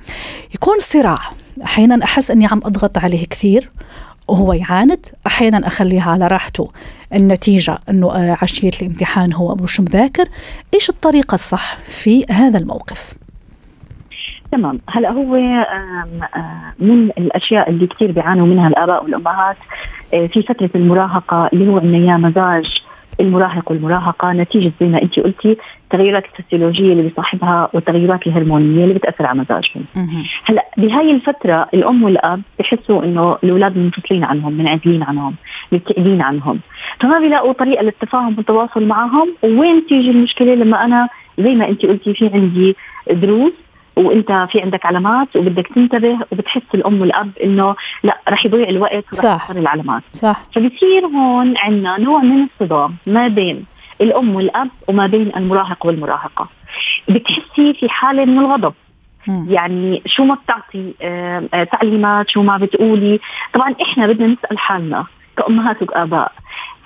يكون 0.55 0.75
صراع. 0.81 1.19
أحيانا 1.65 2.05
أحس 2.05 2.31
إني 2.31 2.47
عم 2.47 2.61
أضغط 2.65 2.99
عليه 2.99 3.27
كثير. 3.27 3.71
وهو 4.31 4.53
يعاند 4.53 5.07
أحيانا 5.27 5.67
أخليها 5.67 6.11
على 6.11 6.27
راحته. 6.27 6.69
النتيجة 7.15 7.79
أنه 7.89 8.15
آه، 8.15 8.37
عشية 8.43 8.71
الامتحان 8.83 9.33
هو 9.33 9.55
مش 9.55 9.81
مذاكر. 9.81 10.25
إيش 10.75 10.91
الطريقة 10.91 11.35
الصح 11.35 11.77
في 11.77 12.25
هذا 12.31 12.59
الموقف؟ 12.59 13.15
تمام. 14.53 14.81
هلا 14.89 15.11
هو 15.11 15.35
من 16.79 17.11
الأشياء 17.19 17.71
اللي 17.71 17.87
كثير 17.87 18.13
بيعانوا 18.13 18.47
منها 18.47 18.69
الآباء 18.69 19.05
والأمهات 19.05 19.57
في 20.11 20.43
فترة 20.43 20.71
المراهقة 20.75 21.51
اللي 21.53 21.69
هو 21.69 21.79
عندنا 21.79 21.99
اياه 21.99 22.17
مزاج 22.17 22.83
المراهق 23.21 23.71
والمراهقة 23.71 24.33
نتيجة 24.33 24.73
زي 24.81 24.87
ما 24.87 25.02
انت 25.02 25.21
قلتي 25.21 25.57
التغيرات 25.85 26.25
الفسيولوجية 26.25 26.93
اللي 26.93 27.02
بيصاحبها 27.02 27.69
والتغيرات 27.73 28.26
الهرمونية 28.26 28.85
اللي 28.85 28.95
بتأثر 28.95 29.26
على 29.26 29.38
مزاجهم. 29.38 29.85
هلأ 30.45 30.67
بهاي 30.76 31.11
الفترة 31.11 31.69
الأم 31.75 32.02
والأب 32.02 32.43
بحسوا 32.59 33.05
إنه 33.05 33.37
الأولاد 33.45 33.76
منفصلين 33.79 34.25
عنهم 34.25 34.52
منعزلين 34.52 35.02
عنهم 35.02 35.35
مبتعدين 35.73 36.23
عنهم. 36.23 36.61
فما 37.00 37.19
بيلاقوا 37.19 37.52
طريقة 37.52 37.83
للتفاهم 37.83 38.35
والتواصل 38.38 38.87
معهم. 38.87 39.29
وين 39.43 39.87
تيجي 39.87 40.11
المشكلة؟ 40.11 40.55
لما 40.55 40.85
أنا 40.85 41.09
زي 41.38 41.55
ما 41.55 41.69
انت 41.69 41.87
قلتي 41.87 42.14
في 42.14 42.31
عندي 42.35 42.76
دروس 43.11 43.52
وانت 43.97 44.47
في 44.53 44.61
عندك 44.61 44.87
علامات 44.87 45.37
وبدك 45.37 45.67
تنتبه 45.75 46.19
وبتحس 46.33 46.63
الأم 46.75 47.01
والأب 47.01 47.31
إنه 47.45 47.77
لا 48.03 48.19
رح 48.29 48.47
يضيع 48.47 48.69
الوقت 48.69 49.15
صح. 49.15 49.51
العلامات. 49.51 50.03
صح. 50.13 50.41
فبصير 50.55 51.07
هون 51.07 51.55
عندنا 51.59 51.99
نوع 52.01 52.21
من 52.21 52.43
الصدام 52.43 52.97
ما 53.07 53.29
بين 53.29 53.65
الأم 54.01 54.35
والأب 54.35 54.69
وما 54.89 55.07
بين 55.07 55.33
المراهق 55.37 55.87
والمراهقة. 55.87 56.49
بتحسي 57.09 57.75
في 57.75 57.89
حالة 57.89 58.25
من 58.25 58.39
الغضب. 58.39 58.75
يعني 59.49 60.03
شو 60.07 60.25
ما 60.25 60.35
بتعطي 60.35 60.95
آه 61.03 61.65
تعليمات 61.65 62.31
شو 62.31 62.43
ما 62.43 62.57
بتقولي. 62.57 63.21
طبعا 63.55 63.75
إحنا 63.83 64.07
بدنا 64.07 64.27
نسأل 64.27 64.59
حالنا. 64.59 65.05
كامهات 65.41 65.83
واباء 65.83 66.33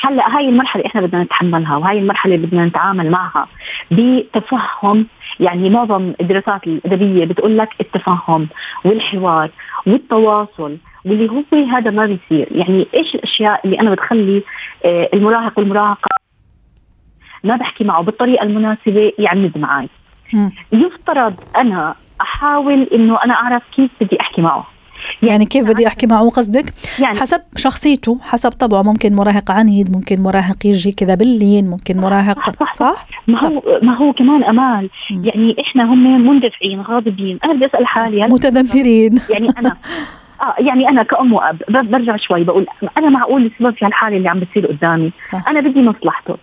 هلأ 0.01 0.37
هاي 0.37 0.49
المرحلة 0.49 0.87
إحنا 0.87 1.01
بدنا 1.01 1.23
نتحملها 1.23 1.77
وهاي 1.77 1.99
المرحلة 1.99 2.37
بدنا 2.37 2.65
نتعامل 2.65 3.11
معها 3.11 3.49
بتفهم 3.91 5.07
يعني 5.41 5.71
معظم 5.71 6.13
الدراسات 6.21 6.67
الأدبية 6.67 7.25
بتقول 7.25 7.59
لك 7.59 7.69
التفهم 7.81 8.49
والحوار 8.85 9.51
والتواصل 9.87 10.77
واللي 11.05 11.31
هو 11.31 11.43
هذا 11.73 11.91
ما 11.91 12.07
بيصير. 12.07 12.49
يعني 12.51 12.87
إيش 12.95 13.15
الأشياء 13.15 13.61
اللي 13.65 13.81
أنا 13.81 13.91
بتخلي 13.91 14.43
آه، 14.85 15.09
المراهق 15.15 15.59
والمراهقة 15.59 16.09
ما 17.45 17.57
بحكي 17.57 17.85
معه 17.85 18.03
بالطريقة 18.03 18.43
المناسبة 18.43 19.13
يعمد 19.19 19.59
معي 19.59 19.89
يفترض 20.73 21.35
أنا 21.57 21.95
أحاول 22.21 22.83
إنه 22.83 23.25
أنا 23.25 23.35
أعرف 23.35 23.63
كيف 23.77 23.91
بدي 24.01 24.21
أحكي 24.21 24.43
معه. 24.43 24.67
يعني 25.23 25.45
كيف 25.45 25.65
بدي 25.65 25.87
أحكي 25.87 26.07
معه 26.07 26.31
قصدك؟ 26.31 26.75
يعني. 26.99 27.19
حسب 27.19 27.41
شخصيته 27.57 28.19
حسب 28.23 28.51
طبعه 28.51 28.83
ممكن 28.83 29.15
مراهق 29.15 29.51
عنيد 29.51 29.93
ممكن 29.93 30.23
مراهق 30.23 30.67
يجي 30.67 30.93
كذا 30.93 31.15
باللين 31.15 31.71
ممكن 31.71 31.99
مراهق 31.99 32.47
صح, 32.47 32.53
صح, 32.53 32.75
صح؟ 32.75 33.07
ما 33.29 33.45
هو 33.45 33.63
ما 33.83 33.97
هو 33.97 34.13
كمان 34.13 34.45
امال 34.45 34.91
يعني 35.11 35.57
إحنا 35.61 35.85
هم 35.85 36.29
مندفعين 36.29 36.81
غاضبين. 36.81 37.39
أنا 37.45 37.53
بدي 37.53 37.67
أسأل 37.67 37.87
حالي 37.87 38.27
متذمرين. 38.27 39.21
يعني 39.31 39.49
أنا. 39.59 39.77
آه 40.41 40.55
يعني 40.59 40.89
أنا 40.89 41.03
كأم 41.03 41.33
وأب 41.33 41.63
برجع 41.69 42.17
شوي 42.17 42.45
بقول 42.45 42.67
أنا 42.99 43.09
معقول 43.09 43.47
السبب 43.47 43.77
في 43.77 43.85
هالحالة 43.85 44.17
اللي 44.17 44.29
عم 44.29 44.41
بتصير 44.41 44.67
قدامي. 44.67 45.13
صح. 45.33 45.49
أنا 45.49 45.61
بدي 45.61 45.83
مصلحته. 45.83 46.37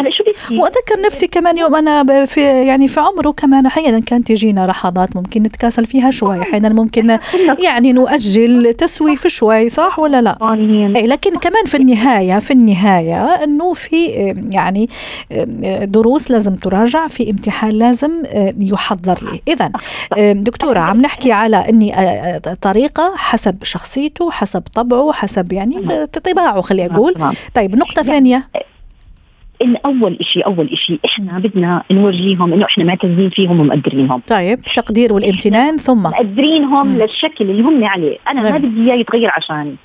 هلا 0.00 0.10
شو 0.10 0.24
بيصير 0.24 0.60
واتذكر 0.60 1.00
نفسي 1.06 1.26
كمان 1.26 1.58
يوم 1.58 1.74
أنا 1.74 2.26
في 2.26 2.40
يعني 2.66 2.88
في 2.88 3.00
عمره 3.00 3.30
كمان 3.30 3.66
أحيانا 3.66 4.00
كانت 4.00 4.28
تجينا 4.28 4.66
لحظات 4.66 5.16
ممكن 5.16 5.42
نتكاسل 5.42 5.86
فيها 5.86 6.10
شوي 6.10 6.42
أحيانا 6.42 6.68
ممكن 6.68 7.18
يعني 7.64 7.92
نؤجل 7.92 8.72
تسويف 8.72 9.26
شوي 9.26 9.68
صح 9.68 9.98
ولا 9.98 10.22
لا؟ 10.22 10.38
اي 10.96 11.06
لكن 11.06 11.30
كمان 11.36 11.64
في 11.66 11.76
النهاية 11.76 12.38
في 12.38 12.50
النهاية 12.50 13.24
إنه 13.24 13.72
في 13.72 14.06
يعني 14.52 14.88
دروس 15.82 16.30
لازم 16.30 16.56
تراجع 16.56 17.06
في 17.06 17.30
امتحان 17.30 17.70
لازم 17.70 18.22
يحضر 18.62 19.18
لي. 19.22 19.40
اذا 19.48 19.72
دكتورة 20.32 20.78
عم 20.78 21.00
نحكي 21.00 21.32
على 21.32 21.56
إني 21.56 21.94
طريقة 22.60 23.12
حسب 23.16 23.64
شخصيته 23.64 24.30
حسب 24.30 24.62
طبعه 24.74 25.12
حسب 25.12 25.52
يعني 25.52 26.06
طباعه 26.06 26.60
خلي 26.60 26.86
أقول. 26.86 27.14
طيب 27.54 27.76
نقطة 27.76 28.02
ثانية. 28.02 28.48
إن 29.62 29.76
أول 29.76 30.18
شيء 30.20 30.46
أول 30.46 30.70
شيء 30.86 31.00
إحنا 31.04 31.38
بدنا 31.38 31.82
نورجيهم 31.90 32.52
إنه 32.52 32.64
إحنا 32.64 32.84
معتزين 32.84 33.30
فيهم 33.30 33.60
ومقدرينهم. 33.60 34.22
طيب 34.28 34.58
تقدير 34.74 35.12
والامتنان 35.12 35.76
ثم؟ 35.76 36.02
مقدرينهم. 36.02 36.98
للشكل 36.98 37.50
اللي 37.50 37.62
هم 37.62 37.84
عليه. 37.84 38.18
أنا 38.28 38.42
ما 38.42 38.58
بدي 38.58 38.82
إياه 38.82 38.94
يتغير 38.94 39.30
عشاني. 39.30 39.76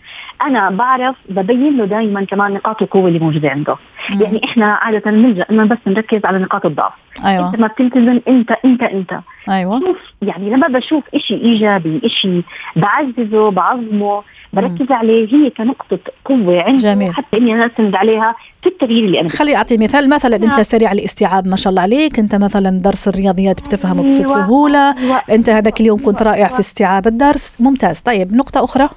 أنا 0.47 0.69
بعرف 0.69 1.15
ببين 1.29 1.77
له 1.77 1.85
دائما 1.85 2.25
كمان 2.25 2.53
نقاط 2.53 2.81
القوة 2.81 3.07
اللي 3.07 3.19
موجودة 3.19 3.49
عنده. 3.49 3.75
مم. 4.09 4.21
يعني 4.21 4.41
إحنا 4.43 4.65
عادة 4.65 5.11
نلجا 5.11 5.45
إنه 5.51 5.63
بس 5.63 5.77
نركز 5.87 6.25
على 6.25 6.37
نقاط 6.37 6.65
الضعف. 6.65 6.93
أيوه. 7.25 7.47
أنت 7.47 7.59
ما 7.59 7.67
بتلتزم 7.67 8.19
أنت 8.27 8.51
أنت 8.65 8.83
أنت. 8.83 9.19
أيوه. 9.49 9.79
شوف 9.79 9.97
يعني 10.21 10.49
لما 10.49 10.67
بشوف 10.67 11.03
شيء 11.17 11.43
إيجابي 11.43 12.01
شيء 12.21 12.43
بعززه 12.75 13.51
بعظمه 13.51 14.23
بركز 14.53 14.91
عليه 14.91 15.33
هي 15.33 15.49
كنقطة 15.49 15.99
قوة 16.25 16.61
عندي 16.61 16.83
جميل. 16.83 17.13
حتى 17.13 17.37
إني 17.37 17.53
أنا 17.53 17.65
اسند 17.65 17.95
عليها 17.95 18.35
في 18.61 18.69
التغيير 18.69 19.05
اللي 19.05 19.19
أنا 19.19 19.29
خلي 19.29 19.55
اعطي 19.55 19.77
مثال 19.77 20.09
مثلا 20.09 20.37
نعم. 20.37 20.49
انت 20.49 20.59
سريع 20.59 20.91
الاستيعاب 20.91 21.47
ما 21.47 21.55
شاء 21.55 21.71
الله 21.71 21.81
عليك. 21.81 22.19
أنت 22.19 22.35
مثلا 22.35 22.69
درس 22.69 23.07
الرياضيات 23.07 23.61
بتفهمه 23.61 24.05
أيوة. 24.05 24.23
بسهولة. 24.25 24.95
أيوة. 24.97 25.21
أنت 25.31 25.49
هذاك 25.49 25.81
اليوم 25.81 26.03
كنت 26.05 26.23
رائع 26.23 26.47
في 26.47 26.59
استيعاب 26.59 27.07
الدرس. 27.07 27.61
ممتاز. 27.61 27.99
طيب 27.99 28.33
نقطة 28.33 28.63
أخرى. 28.63 28.89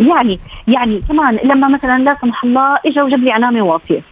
يعني 0.00 0.38
يعني 0.68 1.00
كمان 1.08 1.38
لما 1.44 1.68
مثلا 1.68 2.02
لا 2.02 2.16
سمح 2.20 2.44
الله 2.44 2.78
اجى 2.86 3.02
وجاب 3.02 3.20
لي 3.20 3.30
علامه 3.32 3.62
واطيه 3.62 4.02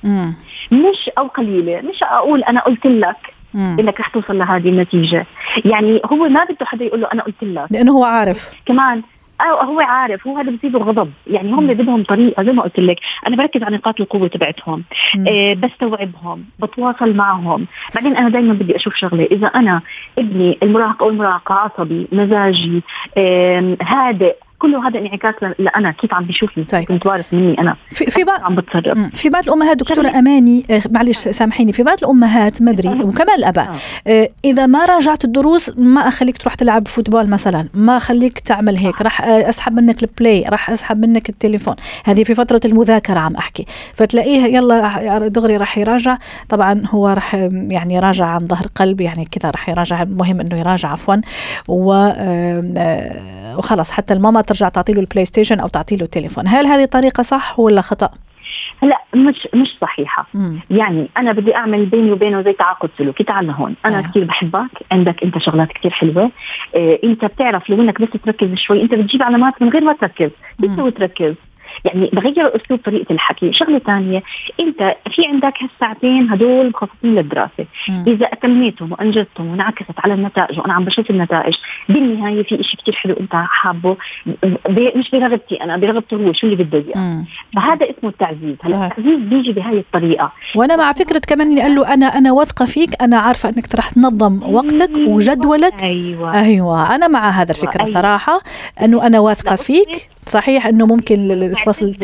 مش 0.73 1.11
أو 1.19 1.27
قليلة 1.27 1.81
مش 1.81 2.03
أقول 2.03 2.43
أنا 2.43 2.61
قلت 2.61 2.87
لك 2.87 3.17
مم. 3.55 3.77
إنك 3.81 4.01
رح 4.01 4.09
توصل 4.09 4.39
لهذه 4.39 4.69
النتيجة. 4.69 5.27
يعني 5.65 6.01
هو 6.13 6.17
ما 6.17 6.45
بده 6.45 6.67
حدا 6.67 6.85
يقول 6.85 7.01
له 7.01 7.09
أنا 7.13 7.23
قلت 7.23 7.43
لك. 7.43 7.67
لأنه 7.71 7.93
هو 7.93 8.05
عارف. 8.05 8.51
كمان 8.67 9.03
أو 9.41 9.57
هو 9.57 9.81
عارف 9.81 10.27
هو 10.27 10.37
هذا 10.39 10.51
بزيده 10.51 10.79
غضب 10.79 11.11
يعني 11.27 11.53
هم 11.53 11.67
بدهم 11.67 12.03
طريقة 12.05 12.43
زي 12.43 12.53
ما 12.53 12.63
قلت 12.63 12.79
لك. 12.81 12.97
أنا 13.27 13.37
بركز 13.37 13.63
على 13.63 13.77
نقاط 13.77 14.01
القوة 14.01 14.29
تبعتهم. 14.29 14.85
آه 15.29 15.55
بستوعبهم 15.55 16.45
بتواصل 16.63 17.15
معهم. 17.17 17.67
بعدين 17.95 18.17
أنا 18.17 18.29
دائما 18.29 18.53
بدي 18.53 18.77
أشوف 18.77 18.95
شغلة. 18.95 19.25
إذا 19.25 19.47
أنا 19.47 19.81
ابني 20.19 20.59
المراهق 20.63 21.03
أو 21.03 21.09
المراهقه 21.09 21.55
عصبي 21.55 22.09
مزاجي 22.13 22.83
آه 23.17 23.77
هادئ 23.83 24.35
كله 24.59 24.89
هذا 24.89 24.99
انعكاس 24.99 25.35
لأنا 25.59 25.91
كيف 25.91 26.15
عم 26.15 26.25
بيشوفني؟ 26.25 26.65
طيب. 26.65 26.85
كنت 26.85 27.07
وارث 27.07 27.35
مني 27.35 27.61
أنا؟ 27.61 27.77
في 27.91 28.07
في 28.07 28.25
بعض 28.25 28.41
عم 28.43 28.57
بتصرف. 28.57 28.99
في 29.15 29.29
بعض 29.29 29.45
الأمهات 29.45 29.77
دكتورة 29.77 30.09
أماني 30.09 30.65
آه، 30.71 30.83
معلش 30.91 31.19
سامحيني. 31.19 31.73
في 31.73 31.83
بعض 31.83 31.97
الأمهات 32.03 32.63
ما 32.63 32.71
أدري 32.71 32.89
وكمان 32.89 33.39
الأباء 33.39 33.71
آه. 33.71 34.11
آه، 34.11 34.29
إذا 34.45 34.67
ما 34.67 34.85
راجعت 34.85 35.25
الدروس 35.25 35.79
ما 35.79 36.09
أخليك 36.09 36.37
تروح 36.37 36.55
تلعب 36.55 36.89
football 36.89 37.29
مثلا. 37.31 37.69
ما 37.75 37.97
أخليك 37.97 38.39
تعمل 38.39 38.77
هيك. 38.77 39.03
راح 39.03 39.23
أسحب 39.25 39.75
منك 39.75 40.03
ال 40.03 40.11
Play 40.11 40.45
راح 40.49 40.71
أسحب 40.71 40.99
منك 41.07 41.29
التليفون. 41.29 41.75
هذه 42.05 42.25
في 42.25 42.35
فترة 42.35 42.61
المذاكرة 42.65 43.19
عم 43.19 43.37
أحكي. 43.37 43.67
فتلاقيه 43.95 44.57
يلا 44.57 45.29
دغري 45.29 45.57
راح 45.57 45.79
يراجع. 45.79 46.19
طبعا 46.49 46.83
هو 46.91 47.09
راح 47.09 47.35
يعني 47.51 47.95
يراجع 47.95 48.27
عن 48.27 48.47
ظهر 48.47 48.67
قلب 48.75 49.01
يعني 49.01 49.25
كذا 49.25 49.51
راح 49.51 49.69
يراجع. 49.69 50.03
المهم 50.03 50.41
إنه 50.41 50.57
يراجع 50.57 50.89
عفوا. 50.89 51.17
وخلاص 53.59 53.91
حتى 53.91 54.15
الماما 54.15 54.41
ترجع 54.49 54.69
تعطي 54.69 54.93
له 54.93 55.01
ال 55.01 55.25
PlayStation 55.25 55.61
أو 55.61 55.69
تعطي 55.69 55.97
له 55.97 56.03
التليفون. 56.03 56.49
هل 56.49 56.67
هذه 56.67 56.85
طريقه 56.85 57.23
صح 57.23 57.59
ولا 57.59 57.81
خطأ؟ 57.81 58.11
لا 58.83 58.99
مش 59.15 59.49
مش 59.55 59.69
صحيحة. 59.81 60.27
مم. 60.35 60.61
يعني 60.71 61.09
أنا 61.17 61.33
بدي 61.33 61.55
أعمل 61.55 61.87
بيني 61.87 62.13
وبينه 62.13 62.43
زي 62.43 62.53
تعاقد 62.53 62.91
سلوكي. 62.99 63.25
تعال 63.25 63.47
لهون. 63.47 63.75
أنا 63.85 63.99
آه. 63.99 64.03
كثير 64.03 64.25
بحبك. 64.25 64.71
عندك 64.93 65.23
أنت 65.23 65.39
شغلات 65.39 65.69
كثير 65.69 65.91
حلوة. 65.91 66.31
إيه 66.75 67.05
أنت 67.05 67.25
بتعرف 67.25 67.71
لو 67.71 67.83
إنك 67.83 68.01
بس 68.01 68.09
تركز 68.25 68.55
شوي. 68.55 68.83
أنت 68.83 68.95
بتجيب 68.95 69.23
علامات 69.23 69.63
من 69.63 69.69
غير 69.69 69.85
ما 69.85 69.93
تركز. 69.93 70.31
بتسوي 70.59 70.91
تركز 70.91 71.35
يعني 71.85 72.11
بغير 72.13 72.57
أسلوب 72.57 72.81
طريقة 72.85 73.13
الحكي. 73.13 73.53
شغلة 73.53 73.79
ثانية 73.79 74.23
أنت 74.61 74.79
في 75.15 75.27
عندك 75.27 75.55
هالساعتين 75.63 76.31
هدول 76.31 76.69
مخصصين 76.69 77.15
للدراسة. 77.15 77.67
م. 77.89 78.05
إذا 78.07 78.27
أتميتهم 78.27 78.93
وأنجزتهم 78.93 79.51
وانعكست 79.51 79.95
على 79.99 80.15
النتائج 80.15 80.59
وأنا 80.59 80.73
عم 80.75 80.85
بشوف 80.85 81.11
النتائج 81.11 81.55
بالنهاية 81.89 82.43
في 82.43 82.49
شيء 82.49 82.81
كثير 82.83 82.95
حلو 82.95 83.15
أنت 83.21 83.33
حابه. 83.33 83.97
مش 84.69 85.11
برغبتي 85.11 85.55
أنا 85.55 85.77
برغبته 85.77 86.17
هو 86.17 86.33
شو 86.33 86.47
اللي 86.47 86.65
بده 86.65 86.79
إياه. 86.79 87.25
فهذا 87.57 87.87
اسمه 87.91 88.11
التعزيز. 88.11 88.57
هلا 88.65 88.87
التعزيز 88.87 89.19
بيجي 89.19 89.53
بهاي 89.53 89.79
الطريقة. 89.79 90.33
وأنا 90.55 90.77
مع 90.77 90.93
فكرة 90.93 91.23
كمان 91.29 91.51
إني 91.51 91.61
قال 91.63 91.75
له 91.75 91.95
أنا 91.95 92.07
أنا 92.07 92.33
واثقة 92.33 92.65
فيك 92.65 93.03
أنا 93.03 93.17
عارفة 93.17 93.49
إنك 93.49 93.75
رح 93.75 93.91
تنظم 93.91 94.55
وقتك. 94.55 94.91
وجدولك. 95.09 95.83
أيوه. 95.83 96.41
أيوه. 96.41 96.95
أنا 96.95 97.09
مع 97.09 97.29
هذا 97.31 97.51
الفكرة 97.51 97.83
أيوة. 97.83 97.93
صراحة 97.93 98.41
إنه 98.83 99.07
أنا 99.07 99.21
واثقة 99.21 99.55
فيك. 99.57 100.09
صحيح 100.29 100.67
إنه 100.67 100.87
ممكن 100.87 101.31
الفصل 101.31 101.95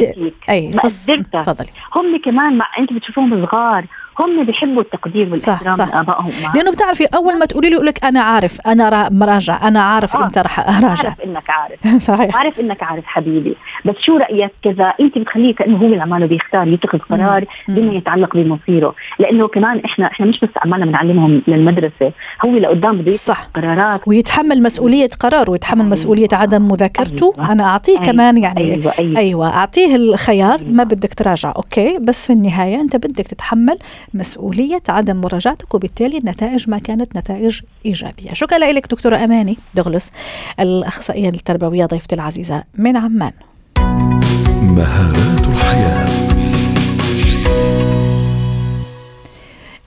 أي 0.50 0.72
فصل 0.72 1.24
تفضلي. 1.24 1.68
هم 1.94 2.20
كمان 2.24 2.58
مع 2.58 2.66
انت 2.78 2.92
بتشوفوهم 2.92 3.46
صغار. 3.46 3.86
هم 4.18 4.44
بيحبوا 4.44 4.82
التقدير 4.82 5.28
والإحترام 5.32 5.72
صح 5.72 5.86
صح. 5.86 5.94
لآبائهم 5.94 6.30
لأنه 6.54 6.72
بتعرفي 6.72 7.04
أول 7.04 7.38
ما 7.38 7.46
تقولي 7.46 7.68
له 7.68 7.74
يقول 7.74 7.86
لك 7.86 8.04
أنا 8.04 8.20
عارف 8.20 8.60
أنا 8.66 9.08
مراجع 9.10 9.68
أنا 9.68 9.82
عارف 9.82 10.16
آه. 10.16 10.24
إمتى 10.24 10.40
رح 10.40 10.58
أراجع 10.58 10.88
عارف 10.88 11.20
إنك 11.20 11.50
عارف 11.50 11.80
صحيح 12.10 12.36
عارف 12.36 12.60
إنك 12.60 12.82
عارف 12.82 13.04
حبيبي 13.06 13.56
بس 13.84 13.94
شو 13.98 14.16
رأيك 14.16 14.50
كذا 14.62 14.94
أنت 15.00 15.18
بتخليه 15.18 15.54
كأنه 15.54 15.76
هو 15.76 15.86
اللي 15.86 16.02
عماله 16.02 16.26
بيختار 16.26 16.68
يتخذ 16.68 16.98
قرار 16.98 17.44
بما 17.68 17.92
يتعلق 17.92 18.36
بمصيره 18.36 18.94
لأنه 19.18 19.48
كمان 19.48 19.80
إحنا 19.84 20.06
إحنا 20.06 20.26
مش 20.26 20.40
بس 20.40 20.48
عمالنا 20.64 20.86
بنعلمهم 20.86 21.42
للمدرسة 21.48 22.12
هو 22.44 22.50
لقدام 22.50 22.98
بده 22.98 23.10
صح 23.10 23.48
قرارات 23.54 24.00
ويتحمل 24.06 24.62
مسؤولية 24.62 25.08
قرار 25.20 25.50
ويتحمل 25.50 25.80
أيوة. 25.80 25.92
مسؤولية 25.92 26.28
عدم 26.32 26.68
مذاكرته 26.68 27.34
أيوة. 27.38 27.52
أنا 27.52 27.64
أعطيه 27.64 27.92
أيوة. 27.92 28.04
كمان 28.04 28.42
يعني 28.42 28.60
أيوة. 28.60 28.92
أيوة. 28.98 29.18
أيوه 29.18 29.48
أعطيه 29.48 29.96
الخيار 29.96 30.58
أيوة. 30.58 30.70
ما 30.70 30.84
بدك 30.84 31.14
تراجع 31.14 31.52
أوكي 31.56 31.98
بس 31.98 32.26
في 32.26 32.32
النهاية 32.32 32.80
أنت 32.80 32.96
بدك 32.96 33.26
تتحمل 33.26 33.78
مسؤولية 34.14 34.82
عدم 34.88 35.16
مراجعتك 35.16 35.74
وبالتالي 35.74 36.18
النتائج 36.18 36.70
ما 36.70 36.78
كانت 36.78 37.16
نتائج 37.16 37.60
إيجابية. 37.86 38.32
شكرا 38.32 38.58
لك 38.58 38.86
دكتورة 38.86 39.16
أماني 39.16 39.56
دغلس 39.74 40.10
الأخصائية 40.60 41.28
التربوية 41.28 41.86
ضيفتي 41.86 42.14
العزيزة 42.14 42.64
من 42.78 42.96
عمان. 42.96 43.32
مهارات 44.62 45.40
الحياة. 45.40 46.08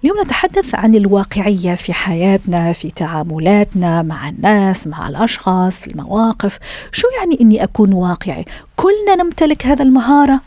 اليوم 0.03 0.21
نتحدث 0.21 0.75
عن 0.75 0.95
الواقعية 0.95 1.75
في 1.75 1.93
حياتنا 1.93 2.73
في 2.73 2.91
تعاملاتنا 2.91 4.01
مع 4.01 4.29
الناس 4.29 4.87
مع 4.87 5.07
الأشخاص 5.07 5.79
في 5.79 5.87
المواقف. 5.87 6.59
شو 6.91 7.07
يعني 7.19 7.37
أني 7.41 7.63
أكون 7.63 7.93
واقعي؟ 7.93 8.45
كلنا 8.75 9.23
نمتلك 9.23 9.65
هذا 9.65 9.83
المهارة؟ 9.83 10.41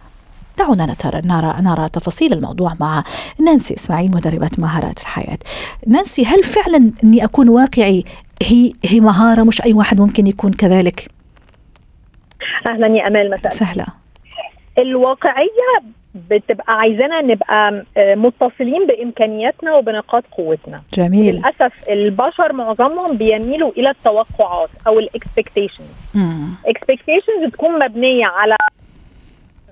دعونا 0.60 0.86
نترى 0.86 1.20
نرى 1.24 1.54
نرى 1.60 1.88
تفاصيل 1.88 2.32
الموضوع 2.32 2.72
مع 2.80 3.04
نانسي 3.46 3.74
إسماعيل 3.74 4.10
مدربة 4.10 4.50
مهارات 4.58 4.98
الحياة. 5.00 5.38
نانسي 5.86 6.24
هل 6.24 6.42
فعلا 6.42 6.92
إني 7.04 7.24
أكون 7.24 7.48
واقعي 7.48 8.04
هي 8.42 8.72
هي 8.84 9.00
مهارة؟ 9.00 9.42
مش 9.42 9.64
أي 9.64 9.72
واحد 9.72 10.00
ممكن 10.00 10.26
يكون 10.26 10.52
كذلك؟ 10.52 11.08
أهلا 12.66 12.86
يا 12.86 13.06
أمال 13.06 13.30
مساء. 13.30 13.52
سهلة. 13.52 13.86
الواقعية 14.78 15.70
بتبقى 16.30 16.78
عايزانا 16.78 17.20
نبقى 17.20 17.84
آه، 17.96 18.14
متصلين 18.14 18.86
بإمكانياتنا 18.86 19.74
وبنقاط 19.74 20.24
قوتنا. 20.36 20.82
جميل. 20.94 21.34
للأسف 21.34 21.90
البشر 21.90 22.52
معظمهم 22.52 23.16
بيميلوا 23.16 23.70
إلى 23.70 23.90
التوقعات 23.90 24.70
أو 24.86 24.98
الاكسبكتيشنز 24.98 25.86
اكسبكتيشنز 26.66 27.46
بتكون 27.48 27.78
مبنية 27.84 28.26
على 28.26 28.56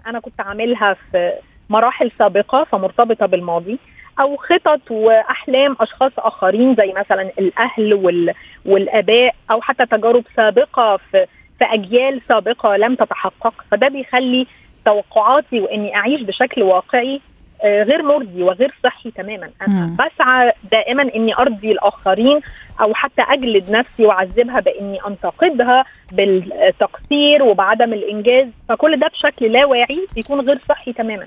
أنا 0.08 0.20
كنت 0.20 0.40
عاملها 0.40 0.96
في 1.12 1.32
مراحل 1.70 2.10
سابقة 2.18 2.64
فمرتبطة 2.64 3.26
بالماضي 3.26 3.78
أو 4.20 4.36
خطط 4.36 4.90
وأحلام 4.90 5.76
أشخاص 5.80 6.12
آخرين 6.18 6.74
زي 6.74 6.92
مثلا 6.96 7.22
الأهل 7.38 7.94
وال... 7.94 8.34
والآباء 8.66 9.34
أو 9.50 9.60
حتى 9.60 9.86
تجارب 9.86 10.24
سابقة 10.36 10.96
في 10.96 11.26
في 11.58 11.64
أجيال 11.64 12.20
سابقة 12.28 12.76
لم 12.76 12.94
تتحقق. 12.94 13.54
فده 13.70 13.88
بيخلي 13.88 14.46
توقعاتي 14.84 15.60
وإني 15.60 15.96
أعيش 15.96 16.22
بشكل 16.22 16.62
واقعي 16.62 17.20
غير 17.64 18.02
مرضي 18.02 18.42
وغير 18.42 18.74
صحي 18.84 19.10
تماما. 19.10 19.50
أنا 19.62 19.86
مم. 19.86 19.96
بسعى 19.96 20.52
دائما 20.72 21.02
إني 21.02 21.34
أرضي 21.38 21.72
الآخرين 21.72 22.40
أو 22.80 22.94
حتى 22.94 23.22
أجلد 23.22 23.70
نفسي 23.72 24.06
وأعذبها 24.06 24.60
بإني 24.60 24.98
أنتقدها 25.06 25.84
بالتقصير 26.12 27.42
وبعدم 27.42 27.92
الإنجاز. 27.92 28.48
فكل 28.68 29.00
ده 29.00 29.06
بشكل 29.06 29.52
لا 29.52 29.64
واعي 29.64 30.06
بيكون 30.14 30.40
غير 30.40 30.58
صحي 30.68 30.92
تماما. 30.92 31.26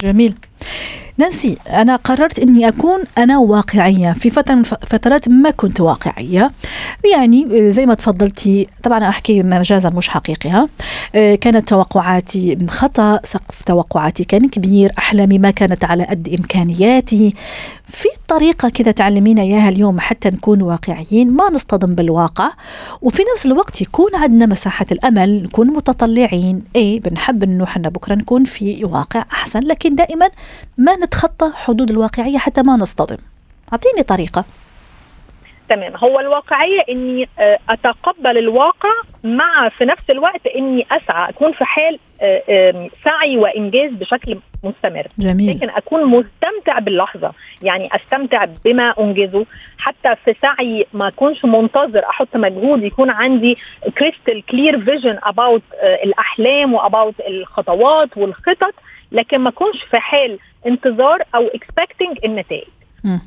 جميل. 0.00 0.34
نانسي 1.18 1.56
أنا 1.70 1.96
قررت 1.96 2.38
أني 2.38 2.68
أكون 2.68 3.00
أنا 3.18 3.38
واقعية. 3.38 4.12
في 4.12 4.30
فترة 4.30 4.54
من 4.54 4.62
فترات 4.62 5.28
ما 5.28 5.50
كنت 5.50 5.80
واقعية. 5.80 6.52
يعني 7.12 7.70
زي 7.70 7.86
ما 7.86 7.94
تفضلتي 7.94 8.66
طبعا 8.82 9.08
أحكي 9.08 9.42
مجازا 9.42 9.90
مش 9.90 10.08
حقيقي 10.08 10.66
آه، 11.14 11.34
كانت 11.34 11.68
توقعاتي 11.68 12.58
خطأ 12.68 13.20
سقف 13.24 13.62
توقعاتي 13.62 14.24
كان 14.24 14.48
كبير 14.48 14.92
أحلامي 14.98 15.38
ما 15.38 15.50
كانت 15.50 15.84
على 15.84 16.04
قد 16.04 16.28
إمكانياتي. 16.28 17.34
في 17.88 18.08
طريقة 18.28 18.68
كذا 18.68 18.90
تعلمينا 18.90 19.42
إياها 19.42 19.68
اليوم 19.68 20.00
حتى 20.00 20.30
نكون 20.30 20.62
واقعيين 20.62 21.30
ما 21.30 21.50
نصطدم 21.50 21.94
بالواقع. 21.94 22.50
وفي 23.02 23.22
نفس 23.34 23.46
الوقت 23.46 23.82
يكون 23.82 24.10
عندنا 24.14 24.46
مساحة 24.46 24.86
الأمل 24.92 25.42
نكون 25.42 25.66
متطلعين. 25.66 26.62
أي 26.76 26.98
بنحب 26.98 27.42
أنه 27.42 27.66
حنا 27.66 27.88
بكرة 27.88 28.14
نكون 28.14 28.44
في 28.44 28.84
واقع 28.84 29.24
أحسن 29.32 29.60
لكن 29.60 29.94
دائما 29.94 30.28
ما 30.78 30.96
نتخطى 31.04 31.52
حدود 31.54 31.90
الواقعية 31.90 32.38
حتى 32.38 32.62
ما 32.62 32.76
نصطدم. 32.76 33.16
أعطيني 33.72 34.02
طريقة. 34.02 34.44
تمام. 35.68 35.96
هو 35.96 36.20
الواقعية 36.20 36.80
إني 36.88 37.28
آه، 37.38 37.58
أتقبل 37.70 38.38
الواقع 38.38 38.92
مع 39.24 39.68
في 39.68 39.84
نفس 39.84 40.10
الوقت 40.10 40.46
إني 40.46 40.86
أسعى 40.90 41.28
أكون 41.28 41.52
في 41.52 41.64
حال 41.64 41.98
آه، 42.20 42.90
سعي 43.04 43.36
وإنجاز 43.36 43.90
بشكل 43.90 44.38
مستمر. 44.64 45.06
جميل. 45.18 45.56
لكن 45.56 45.70
أكون 45.70 46.04
مستمتع 46.04 46.78
باللحظة 46.78 47.32
يعني 47.62 47.88
أستمتع 47.96 48.44
بما 48.64 48.94
أنجزه. 49.00 49.46
حتى 49.78 50.16
في 50.24 50.34
سعي 50.42 50.86
ما 50.92 51.08
أكونش 51.08 51.44
منتظر 51.44 52.04
أحط 52.08 52.36
مجهود 52.36 52.82
يكون 52.82 53.10
عندي 53.10 53.58
crystal 53.98 54.46
clear 54.46 54.84
vision 54.84 55.18
about 55.22 55.62
الأحلام 55.82 56.74
و 56.74 56.81
about 56.81 57.14
الخطوات 57.28 58.16
والخطط. 58.16 58.74
لكن 59.14 59.38
ما 59.38 59.48
اكونش 59.48 59.82
في 59.90 59.98
حال 59.98 60.38
انتظار 60.66 61.22
أو 61.34 61.46
expecting 61.46 62.18
النتائج. 62.24 62.68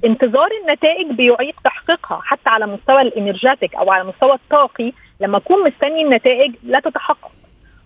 انتظار 0.06 0.50
النتائج 0.64 1.08
بيعيق 1.12 1.56
تحقيقها 1.64 2.22
حتى 2.24 2.50
على 2.50 2.66
مستوى 2.68 3.02
ال 3.02 3.09
energetic 3.09 3.76
أو 3.76 3.92
على 3.92 4.04
مستوى 4.04 4.34
الطاقي 4.34 4.92
لما 5.22 5.38
اكون 5.38 5.64
مستني 5.68 6.02
النتائج 6.02 6.52
لا 6.64 6.80
تتحقق. 6.80 7.32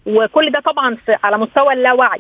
وكل 0.05 0.51
ده 0.51 0.59
طبعا 0.59 0.95
في 1.05 1.17
على 1.23 1.37
مستوى 1.37 1.73
اللاوعي. 1.73 2.19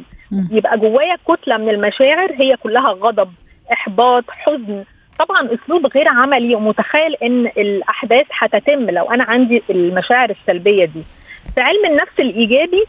يبقى 0.51 0.77
جوايا 0.79 1.17
كتلة 1.27 1.57
من 1.57 1.69
المشاعر 1.69 2.31
هي 2.33 2.57
كلها 2.57 2.89
غضب 2.91 3.29
إحباط 3.71 4.23
حزن. 4.29 4.83
طبعا 5.19 5.49
أسلوب 5.53 5.85
غير 5.87 6.07
عملي 6.07 6.55
ومتخيل 6.55 7.15
إن 7.15 7.45
الأحداث 7.57 8.25
هتتم 8.39 8.89
لو 8.89 9.11
أنا 9.11 9.23
عندي 9.23 9.63
المشاعر 9.69 10.29
السلبية 10.29 10.85
دي. 10.85 11.03
في 11.55 11.61
علم 11.61 11.85
النفس 11.85 12.19
الإيجابي 12.19 12.83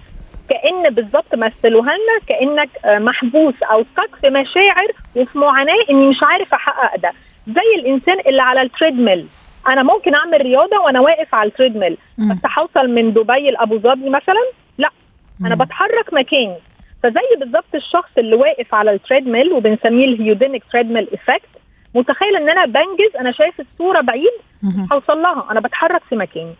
كأن 0.53 0.95
بالظبط 0.95 1.35
مثلوها 1.35 1.93
لنا 1.93 2.19
كأنك 2.27 2.69
آه، 2.85 2.99
محبوس 2.99 3.55
أو 3.63 3.85
stuck 3.93 4.15
في 4.21 4.31
مشاعر 4.31 4.87
وفي 5.17 5.39
معاناة 5.39 5.75
إني 5.91 6.07
مش 6.11 6.23
عارف 6.23 6.55
أحقق 6.55 6.97
ده. 7.01 7.13
زي 7.47 7.81
الإنسان 7.81 8.21
اللي 8.27 8.43
على 8.43 8.63
ال 8.63 8.69
treadmill 8.69 9.27
أنا 9.69 9.83
ممكن 9.83 10.15
أعمل 10.15 10.41
رياضة 10.43 10.79
وأنا 10.81 11.01
واقف 11.01 11.35
على 11.35 11.49
ال 11.49 11.54
treadmill 11.54 11.97
بس 12.19 12.37
هوصل 12.59 12.89
من 12.91 13.13
دبي 13.13 13.51
لأبو 13.51 13.79
ظبي 13.79 14.11
مثلا؟ 14.11 14.45
لا. 14.79 14.91
أنا 15.47 15.55
بتحرك 15.55 16.13
مكاني. 16.15 16.57
فزي 17.03 17.37
بالظبط 17.41 17.75
الشخص 17.75 18.11
اللي 18.19 18.37
واقف 18.37 18.75
على 18.75 18.91
ال 18.91 18.97
treadmill 18.97 19.53
وبنسميه 19.53 20.05
ال 20.05 20.12
hedonic 20.12 20.65
treadmill 20.73 21.09
effect 21.13 21.49
متخيل 21.95 22.37
إن 22.37 22.49
أنا 22.51 22.67
بنجز 22.67 23.17
أنا 23.21 23.33
شايف 23.33 23.61
الصورة 23.61 24.01
بعيد 24.01 24.33
هوصل 24.93 25.23
لها. 25.23 25.47
أنا 25.51 25.61
بتحرك 25.61 26.03
في 26.09 26.17
مكاني. 26.17 26.55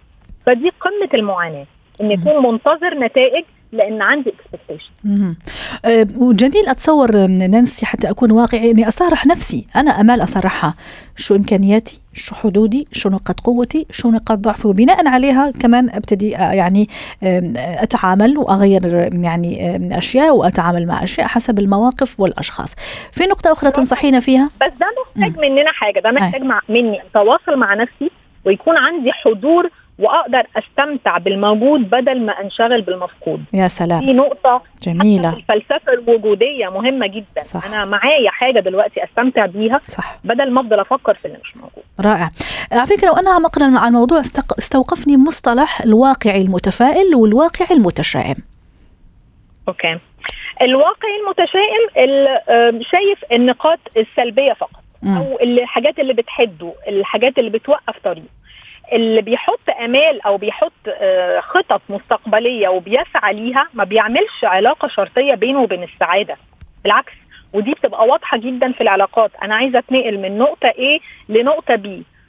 فدي 0.47 0.73
قمة 0.81 1.09
المعاناة. 1.15 1.67
إن 2.01 2.11
يكون 2.11 2.53
منتظر 2.53 2.95
نتائج 2.95 3.45
لأن 3.73 4.03
عندي 4.03 4.31
expectation 4.31 4.91
أه 5.85 6.07
وجميل 6.17 6.69
أتصور 6.69 7.27
نانسي 7.27 7.87
حتى 7.87 8.11
أكون 8.11 8.31
واقعي 8.31 8.71
إني 8.71 8.89
أصارح 8.89 9.27
نفسي. 9.27 9.67
أنا 9.77 9.91
أمال 10.01 10.23
أصارحها. 10.23 10.75
شو 11.17 11.35
إمكانياتي؟ 11.35 12.01
شو 12.13 12.35
حدودي؟ 12.35 12.89
شو 12.93 13.09
نقاط 13.09 13.41
قوتي؟ 13.41 13.87
شو 13.91 14.11
نقاط 14.11 14.39
ضعفي؟ 14.39 14.69
وبناء 14.69 15.09
عليها 15.09 15.51
كمان 15.51 15.91
أبتدي 15.91 16.31
يعني 16.31 16.89
أتعامل 17.57 18.39
وأغير 18.39 19.11
يعني 19.13 19.99
أشياء 19.99 20.37
وأتعامل 20.37 20.87
مع 20.87 21.03
أشياء 21.03 21.27
حسب 21.27 21.59
المواقف 21.59 22.21
والأشخاص. 22.21 22.75
في 23.13 23.25
نقطة 23.25 23.53
أخرى 23.53 23.71
تنصحينا 23.71 24.21
فيها؟ 24.21 24.51
بس 24.61 24.73
ده 24.81 24.87
محتاج 25.17 25.41
مننا 25.41 25.73
حاجة. 25.73 26.01
ده 26.01 26.11
محتاج 26.11 26.43
مني 26.69 27.03
أتواصل 27.03 27.57
مع 27.57 27.75
نفسي 27.75 28.11
ويكون 28.45 28.77
عندي 28.77 29.13
حضور 29.13 29.71
وأقدر 30.03 30.47
أستمتع 30.57 31.19
بالموجود 31.19 31.91
بدل 31.91 32.21
ما 32.27 32.33
أنشغل 32.33 32.83
بالمفقود. 32.83 33.45
يا 33.55 33.69
سلام. 33.69 34.01
في 34.01 34.13
نقطة 34.13 34.63
جميلة. 34.83 35.37
الفلسفة 35.37 35.93
الوجودية 35.93 36.69
مهمة 36.69 37.07
جدا. 37.07 37.41
صح. 37.41 37.67
أنا 37.67 37.85
معايا 37.85 38.31
حاجة 38.31 38.61
دلوقتي 38.61 39.05
أستمتع 39.05 39.47
بيها 39.47 39.81
صح. 39.89 40.19
بدل 40.25 40.51
ما 40.51 40.61
أفضل 40.61 40.81
أفكر 40.81 41.15
في 41.15 41.25
اللي 41.25 41.39
مش 41.45 41.57
موجود. 41.57 41.85
رائع. 42.01 42.31
على 42.73 42.87
فكرة 42.87 43.11
وأنا 43.11 43.31
عم 43.31 43.45
اقرا 43.45 43.67
مع 43.67 43.89
الموضوع 43.89 44.21
استوقفني 44.59 45.17
مصطلح 45.17 45.81
الواقعي 45.83 46.43
المتفائل 46.43 47.15
والواقعي 47.15 47.77
المتشائم. 47.77 48.37
أوكي. 49.69 49.99
الواقعي 50.63 51.17
المتشائم 51.25 51.83
اللي 51.97 52.85
شايف 52.85 53.33
النقاط 53.33 53.79
السلبية 53.97 54.53
فقط. 54.53 54.83
م. 55.03 55.17
أو 55.17 55.39
الحاجات 55.43 55.99
اللي 55.99 56.13
بتحده 56.13 56.73
الحاجات 56.89 57.39
اللي 57.39 57.51
بتوقف 57.51 57.95
طريق 58.05 58.25
اللي 58.93 59.23
بيحط 59.23 59.71
آمال 59.81 60.23
أو 60.23 60.37
بيحط 60.37 60.73
آه، 60.89 61.41
خطط 61.41 61.83
مستقبلية 61.89 62.69
وبيسعى 62.69 63.35
ليها 63.35 63.69
ما 63.75 63.85
بيعملش 63.85 64.45
علاقة 64.45 64.89
شرطية 64.89 65.35
بينه 65.35 65.61
وبين 65.63 65.83
السعادة. 65.83 66.37
بالعكس 66.85 67.13
ودي 67.53 67.73
بتبقى 67.73 68.07
واضحة 68.07 68.37
جدا 68.39 68.73
في 68.73 68.81
العلاقات. 68.81 69.31
أنا 69.43 69.55
عايزة 69.55 69.79
أتنقل 69.79 70.19
من 70.19 70.39
نقطة 70.39 70.69
A 70.69 71.01
لنقطة 71.29 71.77
B. 71.77 71.89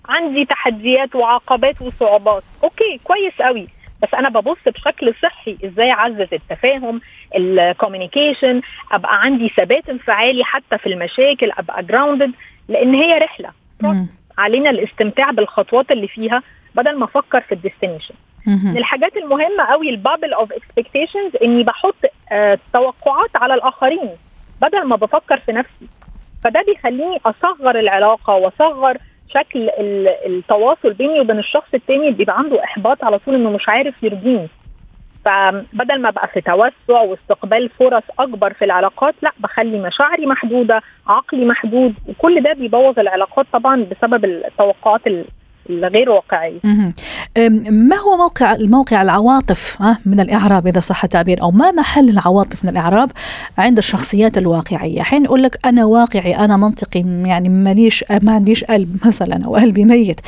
عندي 0.09 0.45
تحديات 0.45 1.15
وعقبات 1.15 1.81
وصعوبات. 1.81 2.43
okay 2.63 2.99
كويس 3.03 3.33
قوي. 3.41 3.67
بس 4.03 4.13
أنا 4.13 4.29
ببص 4.29 4.57
بشكل 4.67 5.13
صحي. 5.23 5.57
إزاي 5.65 5.91
أعزز 5.91 6.27
التفاهم 6.33 7.01
ال 7.35 7.44
communication 7.44 8.61
أبقى 8.91 9.21
عندي 9.21 9.49
ثبات 9.49 9.89
انفعالي 9.89 10.43
حتى 10.43 10.77
في 10.77 10.87
المشاكل 10.87 11.51
أبقى 11.51 11.83
grounded 11.83 12.31
لأن 12.69 12.93
هي 12.93 13.17
رحلة. 13.17 13.49
علينا 14.37 14.69
الاستمتاع 14.69 15.31
بالخطوات 15.31 15.91
اللي 15.91 16.07
فيها 16.07 16.43
بدل 16.75 16.97
ما 16.99 17.05
أفكر 17.05 17.41
في 17.41 17.51
ال 17.51 17.56
destination. 17.56 18.13
من 18.47 18.77
الحاجات 18.77 19.17
المهمة 19.17 19.63
قوي 19.71 19.89
ال 19.89 19.96
bubble 19.96 20.33
of 20.33 20.53
expectations 20.53 21.31
إني 21.43 21.63
بحط 21.63 21.95
آه 22.31 22.59
توقعات 22.73 23.29
على 23.35 23.53
الآخرين 23.53 24.09
بدل 24.61 24.83
ما 24.83 24.95
بفكر 24.95 25.37
في 25.39 25.51
نفسي. 25.51 25.87
فده 26.43 26.61
بيخليني 26.67 27.19
أصغر 27.25 27.79
العلاقة 27.79 28.35
وأصغر 28.35 28.97
شكل 29.29 29.69
التواصل 30.25 30.93
بيني 30.93 31.19
وبين 31.19 31.39
الشخص 31.39 31.73
التاني 31.73 32.11
بيبقى 32.11 32.37
عنده 32.37 32.63
إحباط 32.63 33.03
على 33.03 33.19
طول 33.19 33.35
إنه 33.35 33.49
مش 33.49 33.69
عارف 33.69 34.03
يرضيني. 34.03 34.47
فبدل 35.25 36.01
ما 36.01 36.09
بقى 36.09 36.27
في 36.27 36.41
توسع 36.41 37.01
واستقبال 37.01 37.69
فرص 37.69 38.03
أكبر 38.19 38.53
في 38.53 38.65
العلاقات 38.65 39.15
لا 39.21 39.31
بخلي 39.39 39.79
مشاعري 39.79 40.25
محدودة 40.25 40.81
عقلي 41.07 41.45
محدود 41.45 41.93
وكل 42.07 42.43
ده 42.43 42.53
بيبوظ 42.53 42.99
العلاقات 42.99 43.45
طبعا 43.53 43.83
بسبب 43.91 44.25
التوقعات 44.25 45.01
الغير 45.69 46.09
واقعيه. 46.09 46.59
ما 47.69 47.95
هو 47.95 48.17
موقع 48.17 48.55
الموقع 48.55 49.01
العواطف 49.01 49.77
من 50.05 50.19
الإعراب 50.19 50.67
إذا 50.67 50.79
صح 50.79 51.03
التعبير 51.03 51.41
أو 51.41 51.51
ما 51.51 51.71
محل 51.71 52.09
العواطف 52.09 52.63
من 52.63 52.69
الإعراب 52.69 53.11
عند 53.57 53.77
الشخصيات 53.77 54.37
الواقعية؟ 54.37 55.01
حين 55.01 55.23
يقول 55.25 55.43
لك 55.43 55.59
أنا 55.65 55.85
واقعي 55.85 56.35
أنا 56.35 56.57
منطقي 56.57 57.01
يعني 57.25 57.49
ماليش 57.49 58.05
ما 58.21 58.31
عنديش 58.31 58.63
قلب 58.63 58.97
مثلا 59.05 59.45
أو 59.45 59.55
قلبي 59.55 59.85
ميت. 59.85 60.21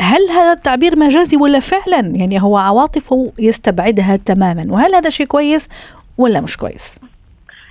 هل 0.00 0.20
هذا 0.30 0.52
التعبير 0.52 0.98
مجازي 0.98 1.36
ولا 1.36 1.60
فعلا 1.60 2.16
يعني 2.16 2.42
هو 2.42 2.56
عواطفه 2.56 3.32
يستبعدها 3.38 4.16
تماما 4.16 4.66
وهل 4.68 4.94
هذا 4.94 5.10
شيء 5.10 5.26
كويس 5.26 5.68
ولا 6.18 6.40
مش 6.40 6.56
كويس؟ 6.56 6.98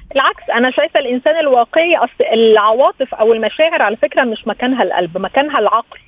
بالعكس 0.09 0.49
أنا 0.57 0.71
شايفة 0.71 0.99
الإنسان 0.99 1.39
الواقعي 1.39 1.97
أصل 1.97 2.23
العواطف 2.33 3.13
أو 3.13 3.33
المشاعر 3.33 3.81
على 3.81 3.95
فكرة 3.95 4.23
مش 4.23 4.47
مكانها 4.47 4.83
القلب 4.83 5.17
مكانها 5.17 5.59
العقل 5.59 5.99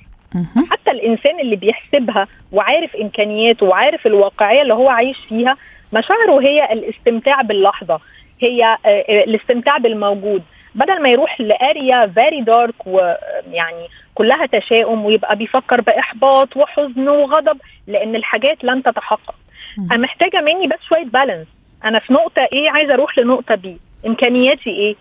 حتى 0.70 0.90
الإنسان 0.90 1.40
اللي 1.40 1.56
بيحسبها 1.56 2.26
وعارف 2.52 2.96
إمكانياته 2.96 3.66
وعارف 3.66 4.06
الواقعية 4.06 4.62
اللي 4.62 4.74
هو 4.74 4.88
عايش 4.88 5.18
فيها 5.18 5.56
مشاعره 5.92 6.40
هي 6.42 6.72
الاستمتاع 6.72 7.42
باللحظة 7.42 8.00
هي 8.40 8.78
الاستمتاع 9.08 9.78
بالموجود. 9.78 10.42
بدل 10.74 11.02
ما 11.02 11.08
يروح 11.08 11.40
ل 11.40 11.53
area 11.53 12.06
very 12.06 12.40
dark 12.40 12.86
ويعني 12.86 13.86
كلها 14.14 14.46
تشاؤم 14.46 15.04
ويبقى 15.04 15.36
بيفكر 15.36 15.80
بإحباط 15.80 16.56
وحزن 16.56 17.08
وغضب 17.08 17.58
لأن 17.86 18.16
الحاجات 18.16 18.64
لن 18.64 18.82
تتحقق. 18.82 19.34
أنا 19.92 19.96
محتاجة 19.96 20.40
مني 20.40 20.66
بس 20.66 20.78
شوية 20.88 21.04
balance 21.04 21.46
أنا 21.84 21.98
في 21.98 22.12
نقطة 22.12 22.48
A 22.52 22.70
عايزة 22.70 22.94
أروح 22.94 23.18
لنقطة 23.18 23.54
B 23.54 23.76
إمكانياتي 24.06 24.70
إيه؟ 24.70 24.96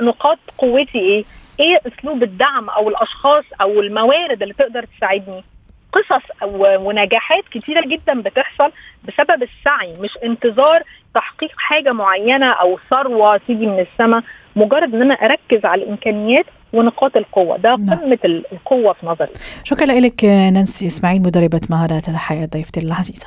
نقاط 0.00 0.38
قوتي 0.58 0.98
إيه؟ 0.98 1.24
إيه 1.60 1.80
أسلوب 1.86 2.22
الدعم 2.22 2.68
أو 2.70 2.88
الأشخاص 2.88 3.44
أو 3.60 3.80
الموارد 3.80 4.42
اللي 4.42 4.54
تقدر 4.54 4.84
تساعدني؟ 4.96 5.44
قصص 5.92 6.24
ونجاحات 6.58 7.44
كتيرة 7.50 7.80
جدا 7.86 8.20
بتحصل 8.20 8.72
بسبب 9.08 9.42
السعي 9.42 9.94
مش 10.00 10.10
انتظار 10.24 10.82
تحقيق 11.14 11.50
حاجة 11.56 11.92
معينة 11.92 12.52
أو 12.52 12.78
ثروة 12.90 13.36
تيجي 13.36 13.66
من 13.66 13.80
السماء 13.80 14.22
مجرد 14.56 14.94
أن 14.94 15.02
أنا 15.02 15.14
أركز 15.14 15.64
على 15.64 15.82
الإمكانيات 15.82 16.46
ونقاط 16.72 17.16
القوة. 17.16 17.56
ده 17.56 17.74
قمة 17.74 18.18
القوة 18.24 18.92
في 18.92 19.06
نظري. 19.06 19.28
شكرا 19.64 19.86
لك 19.86 20.24
نانسي 20.24 20.86
إسماعيل 20.86 21.22
مدربة 21.22 21.60
مهارات 21.70 22.08
الحياة 22.08 22.46
ضيفتي 22.46 22.80
العزيزة 22.80 23.26